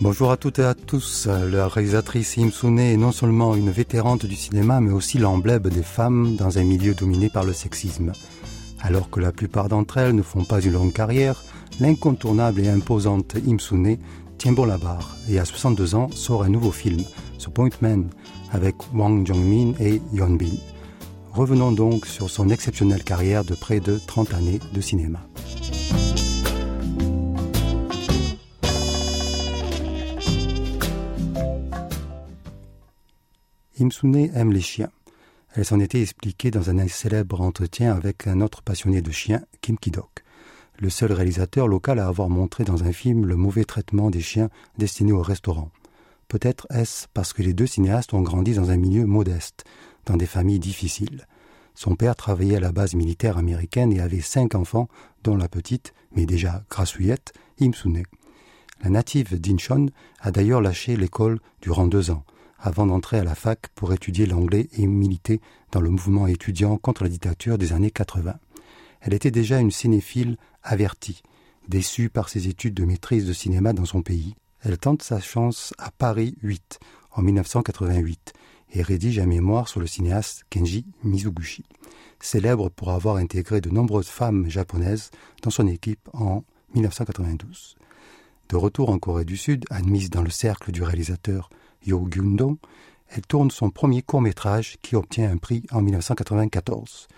Bonjour 0.00 0.33
à 0.33 0.37
toutes 0.37 0.59
et 0.59 0.64
à 0.64 0.74
tous. 0.74 1.26
La 1.26 1.68
réalisatrice 1.68 2.37
Im 2.37 2.50
Sune 2.50 2.80
est 2.80 2.96
non 2.96 3.12
seulement 3.12 3.54
une 3.54 3.70
vétérante 3.70 4.26
du 4.26 4.35
cinéma, 4.35 4.80
mais 4.80 4.92
aussi 4.92 5.18
l'emblème 5.18 5.62
des 5.62 5.85
femmes 5.85 6.35
dans 6.37 6.59
un 6.59 6.64
milieu 6.64 6.94
dominé 6.94 7.28
par 7.28 7.44
le 7.44 7.52
sexisme. 7.52 8.12
Alors 8.83 9.09
que 9.09 9.20
la 9.20 9.30
plupart 9.30 9.68
d'entre 9.68 9.98
elles 9.98 10.14
ne 10.14 10.22
font 10.22 10.44
pas 10.44 10.61
une 10.61 10.72
longue 10.72 10.92
carrière, 10.92 11.44
l'incontournable 11.78 12.61
et 12.61 12.68
imposante 12.68 13.37
Im 13.46 13.59
Sune 13.59 13.98
tient 14.37 14.52
bon 14.52 14.64
la 14.64 14.78
barre 14.78 15.16
et 15.28 15.38
à 15.38 15.44
62 15.44 15.94
ans 15.94 16.11
sort 16.11 16.42
un 16.42 16.48
nouveau 16.48 16.72
film, 16.72 17.02
The 17.38 17.48
Point 17.48 17.70
Man, 17.80 18.11
avec 18.52 18.74
Wang 18.92 19.24
Jongmin 19.24 19.74
et 19.78 20.02
Yeon 20.12 20.35
Bin. 20.35 20.57
Revenons 21.33 21.72
donc 21.72 22.07
sur 22.07 22.30
son 22.30 22.50
exceptionnelle 22.50 23.04
carrière 23.04 23.44
de 23.44 23.54
près 23.54 23.78
de 23.78 24.00
30 24.07 24.35
années 24.35 24.61
de 24.72 24.80
cinéma. 24.80 25.20
Imsune 33.80 34.30
aime 34.34 34.52
les 34.52 34.60
chiens. 34.60 34.90
Elle 35.54 35.64
s'en 35.64 35.80
était 35.80 36.02
expliquée 36.02 36.50
dans 36.50 36.70
un 36.70 36.88
célèbre 36.88 37.40
entretien 37.40 37.94
avec 37.94 38.26
un 38.26 38.40
autre 38.40 38.62
passionné 38.62 39.02
de 39.02 39.10
chiens, 39.10 39.42
Kim 39.60 39.78
Ki-dok 39.78 40.24
le 40.78 40.90
seul 40.90 41.12
réalisateur 41.12 41.68
local 41.68 41.98
à 41.98 42.08
avoir 42.08 42.28
montré 42.28 42.64
dans 42.64 42.84
un 42.84 42.92
film 42.92 43.26
le 43.26 43.37
mauvais 43.37 43.64
traitement 43.64 44.10
des 44.10 44.20
chiens 44.20 44.50
destinés 44.78 45.12
au 45.12 45.22
restaurant. 45.22 45.70
Peut-être 46.28 46.66
est-ce 46.70 47.06
parce 47.14 47.32
que 47.32 47.42
les 47.42 47.54
deux 47.54 47.66
cinéastes 47.66 48.14
ont 48.14 48.22
grandi 48.22 48.54
dans 48.54 48.70
un 48.70 48.76
milieu 48.76 49.06
modeste, 49.06 49.64
dans 50.06 50.16
des 50.16 50.26
familles 50.26 50.58
difficiles. 50.58 51.26
Son 51.74 51.96
père 51.96 52.16
travaillait 52.16 52.56
à 52.56 52.60
la 52.60 52.72
base 52.72 52.94
militaire 52.94 53.38
américaine 53.38 53.92
et 53.92 54.00
avait 54.00 54.20
cinq 54.20 54.54
enfants, 54.54 54.88
dont 55.22 55.37
la 55.37 55.48
petite, 55.48 55.92
mais 56.12 56.26
déjà 56.26 56.64
grassouillette, 56.70 57.32
Imsune. 57.60 58.02
La 58.82 58.90
native 58.90 59.40
d'Incheon 59.40 59.87
a 60.20 60.30
d'ailleurs 60.30 60.60
lâché 60.60 60.96
l'école 60.96 61.40
durant 61.62 61.87
deux 61.87 62.10
ans, 62.10 62.24
avant 62.64 62.87
d'entrer 62.87 63.18
à 63.18 63.24
la 63.24 63.35
fac 63.35 63.68
pour 63.74 63.92
étudier 63.92 64.24
l'anglais 64.24 64.70
et 64.72 64.87
militer 64.87 65.42
dans 65.70 65.83
le 65.83 65.90
mouvement 65.90 66.27
étudiant 66.27 66.79
contre 66.79 67.03
la 67.03 67.11
dictature 67.11 67.59
des 67.59 67.74
années 67.74 67.90
80. 67.90 68.37
Elle 69.03 69.12
était 69.12 69.31
déjà 69.31 69.61
une 69.61 69.70
cinéphile 69.70 70.38
avertie, 70.62 71.22
déçue 71.68 72.09
par 72.09 72.31
ses 72.31 72.48
études 72.48 72.72
de 72.72 72.87
maîtrise 72.87 73.27
de 73.27 73.35
cinéma 73.35 73.74
dans 73.74 73.85
son 73.85 74.00
pays. 74.00 74.35
Elle 74.62 74.79
tente 74.79 75.03
sa 75.03 75.20
chance 75.20 75.74
à 75.77 75.90
Paris 75.90 76.37
8 76.42 76.79
en 77.12 77.20
1988 77.20 78.33
et 78.72 78.81
rédige 78.81 79.18
un 79.18 79.27
mémoire 79.27 79.68
sur 79.68 79.81
le 79.81 79.87
cinéaste 79.87 80.44
Kenji 80.48 80.87
Mizuguchi, 81.03 81.64
célèbre 82.18 82.70
pour 82.70 82.92
avoir 82.92 83.16
intégré 83.16 83.61
de 83.61 83.68
nombreuses 83.68 84.09
femmes 84.09 84.48
japonaises 84.48 85.11
dans 85.42 85.50
son 85.50 85.66
équipe 85.66 86.09
en 86.14 86.44
1992. 86.74 87.77
De 88.48 88.57
retour 88.57 88.88
en 88.88 88.98
Corée 88.98 89.27
du 89.27 89.37
Sud, 89.37 89.66
admise 89.68 90.09
dans 90.09 90.22
le 90.22 90.31
cercle 90.31 90.72
du 90.72 90.83
réalisateur 90.83 91.50
Yo 91.87 92.07
Gyun-dong, 92.09 92.57
elle 93.09 93.27
tourne 93.27 93.51
son 93.51 93.70
premier 93.70 94.03
court-métrage 94.03 94.79
qui 94.83 94.97
obtient 94.97 95.31
un 95.31 95.37
prix 95.37 95.64
en 95.70 95.83
1994. 95.83 97.09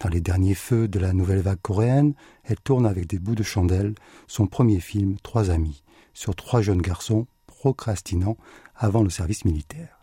Dans 0.00 0.08
les 0.08 0.20
derniers 0.20 0.54
feux 0.54 0.88
de 0.88 0.98
la 0.98 1.12
nouvelle 1.12 1.40
vague 1.40 1.60
coréenne, 1.62 2.14
elle 2.44 2.60
tourne 2.60 2.86
avec 2.86 3.06
des 3.06 3.18
bouts 3.18 3.34
de 3.34 3.42
chandelle 3.42 3.94
son 4.26 4.46
premier 4.46 4.80
film 4.80 5.16
Trois 5.22 5.50
amis, 5.50 5.82
sur 6.12 6.34
trois 6.34 6.60
jeunes 6.60 6.82
garçons 6.82 7.26
procrastinants 7.46 8.36
avant 8.74 9.02
le 9.02 9.10
service 9.10 9.44
militaire. 9.44 9.98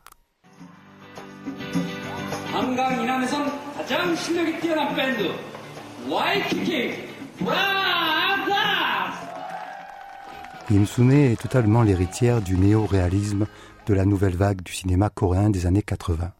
Im 10.71 10.85
Sune 10.85 11.11
est 11.11 11.39
totalement 11.39 11.83
l'héritière 11.83 12.41
du 12.41 12.57
néo-réalisme 12.57 13.45
de 13.85 13.93
la 13.93 14.05
nouvelle 14.05 14.35
vague 14.35 14.61
du 14.61 14.73
cinéma 14.73 15.09
coréen 15.09 15.49
des 15.49 15.65
années 15.65 15.81
80. 15.81 16.31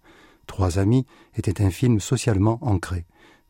Trois 0.47 0.79
amis 0.79 1.05
était 1.35 1.63
un 1.63 1.69
film 1.69 1.99
socialement 1.99 2.59
ancré. 2.61 3.05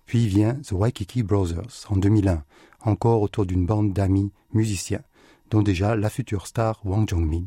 Puis 0.06 0.27
vient 0.27 0.56
The 0.56 0.71
Waikiki 0.73 1.23
Brothers 1.23 1.86
en 1.89 1.97
2001, 1.97 2.43
encore 2.82 3.21
autour 3.21 3.45
d'une 3.45 3.65
bande 3.65 3.93
d'amis 3.93 4.32
musiciens, 4.53 5.01
dont 5.49 5.62
déjà 5.62 5.95
la 5.95 6.10
future 6.10 6.47
star 6.47 6.79
Wang 6.84 7.08
Jong-min, 7.08 7.45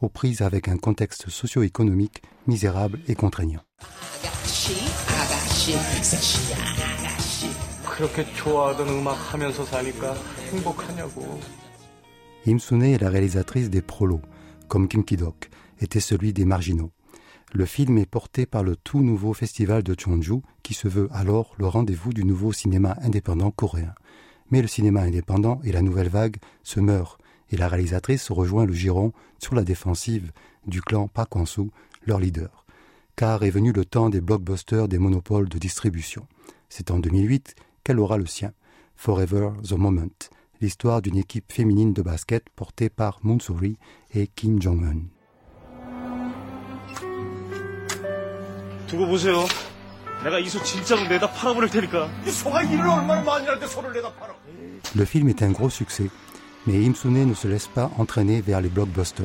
aux 0.00 0.08
prises 0.08 0.42
avec 0.42 0.68
un 0.68 0.78
contexte 0.78 1.28
socio-économique 1.30 2.22
misérable 2.46 2.98
et 3.06 3.14
contraignant. 3.14 3.62
Im 12.46 12.58
Sune 12.58 12.82
est 12.82 12.98
la 12.98 13.10
réalisatrice 13.10 13.70
des 13.70 13.82
prolos, 13.82 14.22
comme 14.68 14.88
Kim 14.88 15.04
Ki-dok 15.04 15.50
était 15.82 16.00
celui 16.00 16.32
des 16.32 16.44
marginaux. 16.44 16.92
Le 17.52 17.66
film 17.66 17.98
est 17.98 18.06
porté 18.06 18.46
par 18.46 18.62
le 18.62 18.76
tout 18.76 19.02
nouveau 19.02 19.34
festival 19.34 19.82
de 19.82 19.94
Cheonju, 19.98 20.40
qui 20.62 20.72
se 20.72 20.88
veut 20.88 21.08
alors 21.12 21.54
le 21.58 21.66
rendez-vous 21.66 22.12
du 22.12 22.24
nouveau 22.24 22.52
cinéma 22.52 22.96
indépendant 23.02 23.50
coréen. 23.50 23.94
Mais 24.50 24.62
le 24.62 24.68
cinéma 24.68 25.02
indépendant 25.02 25.60
et 25.64 25.72
la 25.72 25.82
nouvelle 25.82 26.08
vague 26.08 26.36
se 26.62 26.80
meurent, 26.80 27.18
et 27.50 27.56
la 27.58 27.68
réalisatrice 27.68 28.30
rejoint 28.30 28.64
le 28.64 28.72
giron 28.72 29.12
sur 29.38 29.54
la 29.54 29.64
défensive 29.64 30.32
du 30.66 30.80
clan 30.80 31.08
Park 31.08 31.34
leur 32.06 32.20
leader. 32.20 32.64
Car 33.16 33.42
est 33.42 33.50
venu 33.50 33.72
le 33.72 33.84
temps 33.84 34.08
des 34.08 34.22
blockbusters 34.22 34.88
des 34.88 34.98
monopoles 34.98 35.48
de 35.48 35.58
distribution. 35.58 36.26
C'est 36.70 36.90
en 36.90 36.98
2008 36.98 37.54
qu'elle 37.84 38.00
aura 38.00 38.16
le 38.16 38.26
sien, 38.26 38.52
Forever 38.96 39.50
the 39.62 39.72
Moment, 39.72 40.08
l'histoire 40.62 41.02
d'une 41.02 41.18
équipe 41.18 41.52
féminine 41.52 41.92
de 41.92 42.00
basket 42.00 42.48
portée 42.56 42.88
par 42.88 43.18
Moon 43.22 43.38
et 44.14 44.26
Kim 44.26 44.62
Jong-un. 44.62 45.02
Le 54.94 55.04
film 55.06 55.28
est 55.30 55.42
un 55.42 55.50
gros 55.50 55.70
succès, 55.70 56.10
mais 56.66 56.84
Imsune 56.84 57.26
ne 57.26 57.32
se 57.32 57.48
laisse 57.48 57.68
pas 57.68 57.90
entraîner 57.96 58.42
vers 58.42 58.60
les 58.60 58.68
blockbusters 58.68 59.24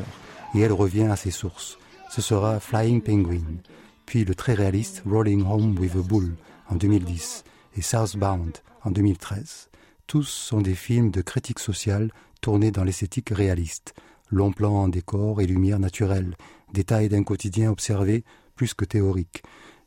et 0.56 0.62
elle 0.62 0.71
revient 0.71 1.08
à 1.12 1.17
ses 1.17 1.32
sources. 1.32 1.77
Ce 2.10 2.21
sera 2.21 2.62
Flying 2.62 3.01
Penguin, 3.01 3.58
puis 4.06 4.23
le 4.23 4.36
très 4.36 4.53
réaliste 4.53 5.03
Rolling 5.06 5.45
Home 5.45 5.77
with 5.77 5.95
a 5.95 6.01
Bull 6.01 6.36
en 6.69 6.75
2010 6.75 7.43
et 7.75 7.82
Southbound 7.82 8.58
en 8.86 8.91
2013. 8.91 9.69
Tous 10.08 10.23
sont 10.23 10.62
des 10.62 10.75
films 10.75 11.12
de 11.12 11.21
critique 11.21 11.60
sociale 11.60 12.12
tournés 12.39 12.71
dans 12.71 12.86
l'esthétique 12.86 13.32
réaliste, 13.32 13.95
long 14.32 14.53
plan 14.53 14.71
en 14.71 14.88
décor 14.88 15.41
et 15.41 15.45
lumière 15.45 15.80
naturelle, 15.80 16.38
détails 16.71 17.10
d'un 17.10 17.23
quotidien 17.23 17.69
observé 17.69 18.23
plus 18.58 18.74
que 18.74 18.84
théorique, 18.84 19.43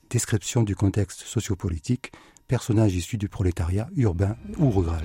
description 0.09 0.63
du 0.63 0.75
contexte 0.75 1.21
sociopolitique, 1.21 2.13
personnages 2.49 2.95
issus 2.95 3.19
du 3.19 3.29
prolétariat 3.29 3.89
urbain 3.97 4.37
ou 4.59 4.71
rural. 4.71 5.03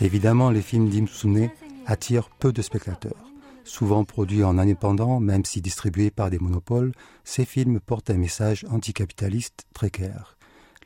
Évidemment, 0.00 0.50
les 0.50 0.62
films 0.62 0.88
d'Imsune 0.88 1.50
attirent 1.86 2.28
peu 2.38 2.52
de 2.52 2.62
spectateurs. 2.62 3.27
Souvent 3.68 4.04
produits 4.04 4.44
en 4.44 4.56
indépendant, 4.56 5.20
même 5.20 5.44
si 5.44 5.60
distribués 5.60 6.10
par 6.10 6.30
des 6.30 6.38
monopoles, 6.38 6.92
ces 7.22 7.44
films 7.44 7.80
portent 7.80 8.08
un 8.08 8.16
message 8.16 8.64
anticapitaliste 8.70 9.66
précaire. 9.74 10.38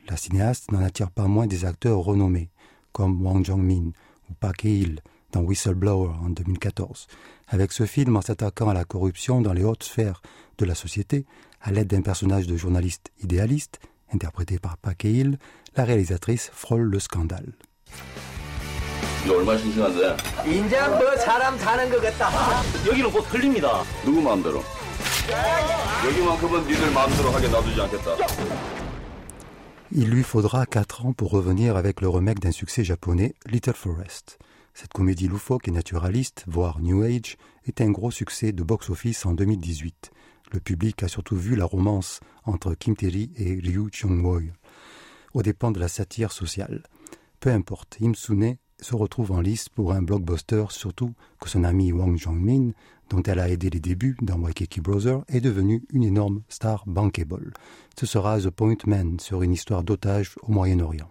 La 0.09 0.17
cinéaste 0.17 0.69
n'en 0.69 0.83
attire 0.83 1.09
pas 1.09 1.27
moins 1.27 1.47
des 1.47 1.63
acteurs 1.63 1.99
renommés, 1.99 2.49
comme 2.91 3.25
Wang 3.25 3.45
Jong-min 3.45 3.93
ou 4.29 4.33
Park 4.37 4.65
Hee-il 4.65 4.99
dans 5.31 5.39
Whistleblower 5.39 6.11
en 6.25 6.29
2014. 6.29 7.07
Avec 7.47 7.71
ce 7.71 7.85
film, 7.85 8.17
en 8.17 8.21
s'attaquant 8.21 8.67
à 8.67 8.73
la 8.73 8.83
corruption 8.83 9.39
dans 9.39 9.53
les 9.53 9.63
hautes 9.63 9.83
sphères 9.83 10.21
de 10.57 10.65
la 10.65 10.75
société, 10.75 11.25
à 11.61 11.71
l'aide 11.71 11.87
d'un 11.87 12.01
personnage 12.01 12.47
de 12.47 12.57
journaliste 12.57 13.11
idéaliste, 13.23 13.79
interprété 14.13 14.59
par 14.59 14.77
Park 14.77 15.05
Hee-il, 15.05 15.39
la 15.77 15.85
réalisatrice 15.85 16.51
frôle 16.53 16.83
le 16.83 16.99
scandale. 16.99 17.53
이거 19.24 19.36
얼마 19.36 19.56
신신한데? 19.56 20.16
인장 20.46 20.98
너 20.98 21.16
사람 21.16 21.58
사는 21.58 21.90
것 21.90 22.00
같다. 22.00 22.62
여기는 22.86 23.10
곧 23.10 23.22
틀립니다. 23.30 23.82
누구 24.04 24.22
마음대로? 24.22 24.62
여기만큼은 26.06 26.66
니들 26.66 26.90
마음대로 26.92 27.30
하게 27.30 27.48
놔두지 27.48 27.80
않겠다. 27.80 28.16
Il 29.90 30.10
lui 30.10 30.22
faudra 30.22 30.66
4 30.66 31.06
ans 31.06 31.14
pour 31.14 31.32
revenir 31.32 31.76
avec 31.76 32.02
le 32.02 32.08
remake 32.08 32.40
d'un 32.40 32.52
succès 32.52 32.84
japonais, 32.84 33.34
Little 33.46 33.74
Forest. 33.74 34.38
Cette 34.74 34.92
comédie 34.92 35.28
loufoque 35.28 35.66
et 35.66 35.70
naturaliste, 35.70 36.44
voire 36.46 36.78
New 36.80 37.02
Age, 37.02 37.36
est 37.66 37.80
un 37.80 37.90
gros 37.90 38.10
succès 38.10 38.52
de 38.52 38.62
box-office 38.62 39.24
en 39.26 39.32
2018. 39.32 40.10
Le 40.52 40.60
public 40.60 41.02
a 41.02 41.08
surtout 41.08 41.36
vu 41.36 41.56
la 41.56 41.64
romance 41.64 42.20
entre 42.44 42.74
Kim 42.74 42.94
Tae-ri 42.96 43.30
et 43.36 43.54
Ryu 43.54 43.88
Chung-woo, 43.90 44.52
aux 45.34 45.42
dépens 45.42 45.72
de 45.72 45.80
la 45.80 45.88
satire 45.88 46.32
sociale. 46.32 46.82
Peu 47.40 47.50
importe, 47.50 47.96
Im 48.02 48.14
Sune 48.14 48.56
se 48.83 48.95
retrouve 48.95 49.31
en 49.31 49.41
lice 49.41 49.69
pour 49.69 49.93
un 49.93 50.01
blockbuster, 50.01 50.65
surtout 50.69 51.13
que 51.39 51.49
son 51.49 51.63
ami 51.63 51.91
Wang 51.91 52.17
Jong-min, 52.17 52.71
dont 53.09 53.23
elle 53.23 53.39
a 53.39 53.49
aidé 53.49 53.69
les 53.69 53.79
débuts 53.79 54.17
dans 54.21 54.37
Waikiki 54.37 54.81
Brothers, 54.81 55.23
est 55.29 55.41
devenu 55.41 55.83
une 55.91 56.03
énorme 56.03 56.41
star 56.49 56.83
bankable. 56.85 57.53
Ce 57.97 58.05
sera 58.05 58.39
The 58.39 58.49
Point 58.49 58.77
Man 58.85 59.19
sur 59.19 59.41
une 59.41 59.53
histoire 59.53 59.83
d'otage 59.83 60.35
au 60.43 60.51
Moyen-Orient. 60.51 61.09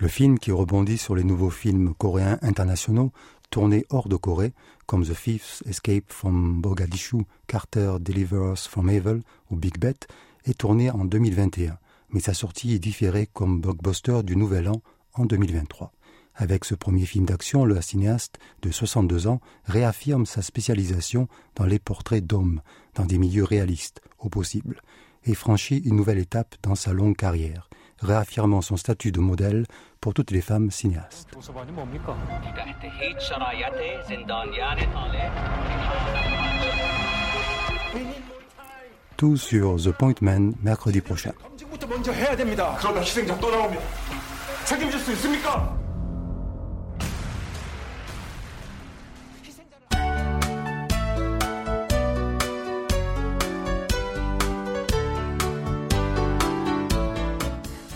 Le 0.00 0.08
film 0.08 0.38
qui 0.38 0.52
rebondit 0.52 0.98
sur 0.98 1.16
les 1.16 1.24
nouveaux 1.24 1.50
films 1.50 1.92
coréens 1.94 2.38
internationaux 2.42 3.10
tournés 3.50 3.86
hors 3.90 4.08
de 4.08 4.16
Corée, 4.16 4.52
comme 4.86 5.04
The 5.04 5.14
Thief's 5.14 5.62
Escape 5.66 6.12
from 6.12 6.60
Mogadishu, 6.64 7.24
Carter 7.46 7.96
Delivers 8.00 8.68
from 8.68 8.88
Evil 8.88 9.20
ou 9.50 9.56
Big 9.56 9.78
Bet, 9.78 10.06
est 10.44 10.58
tourné 10.58 10.90
en 10.90 11.04
2021, 11.04 11.78
mais 12.10 12.20
sa 12.20 12.34
sortie 12.34 12.72
est 12.74 12.78
différée 12.78 13.26
comme 13.26 13.60
blockbuster 13.60 14.22
du 14.22 14.36
Nouvel 14.36 14.68
An 14.68 14.82
en 15.14 15.24
2023. 15.24 15.92
Avec 16.34 16.64
ce 16.64 16.74
premier 16.74 17.04
film 17.04 17.26
d'action, 17.26 17.64
le 17.64 17.80
cinéaste 17.82 18.38
de 18.62 18.70
62 18.70 19.26
ans 19.26 19.40
réaffirme 19.64 20.24
sa 20.24 20.40
spécialisation 20.40 21.28
dans 21.56 21.66
les 21.66 21.80
portraits 21.80 22.24
d'hommes, 22.24 22.62
dans 22.94 23.06
des 23.06 23.18
milieux 23.18 23.44
réalistes, 23.44 24.00
au 24.20 24.28
possible, 24.28 24.80
et 25.24 25.34
franchit 25.34 25.78
une 25.78 25.96
nouvelle 25.96 26.18
étape 26.18 26.54
dans 26.62 26.76
sa 26.76 26.92
longue 26.92 27.16
carrière 27.16 27.68
réaffirmant 28.00 28.60
son 28.60 28.76
statut 28.76 29.12
de 29.12 29.20
modèle 29.20 29.66
pour 30.00 30.14
toutes 30.14 30.30
les 30.30 30.40
femmes 30.40 30.70
cinéastes. 30.70 31.28
Tout 39.16 39.36
sur 39.36 39.76
The 39.76 39.90
Point 39.90 40.14
Man 40.20 40.54
mercredi 40.62 41.00
prochain. 41.00 41.32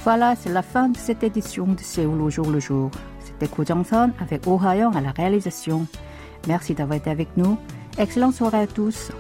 Voilà, 0.04 0.34
c'est 0.34 0.50
la 0.50 0.62
fin 0.62 0.88
de 0.88 0.96
cette 0.96 1.22
édition 1.22 1.64
de 1.64 1.78
Séoul 1.78 2.20
au 2.22 2.28
jour 2.28 2.50
le 2.50 2.58
jour. 2.58 2.90
C'était 3.20 3.46
Ko 3.46 3.62
avec 4.20 4.42
Oh 4.46 4.58
à 4.64 5.00
la 5.00 5.12
réalisation. 5.12 5.86
Merci 6.48 6.74
d'avoir 6.74 6.96
été 6.96 7.08
avec 7.08 7.28
nous. 7.36 7.56
Excellente 7.98 8.34
soirée 8.34 8.62
à 8.62 8.66
tous. 8.66 9.12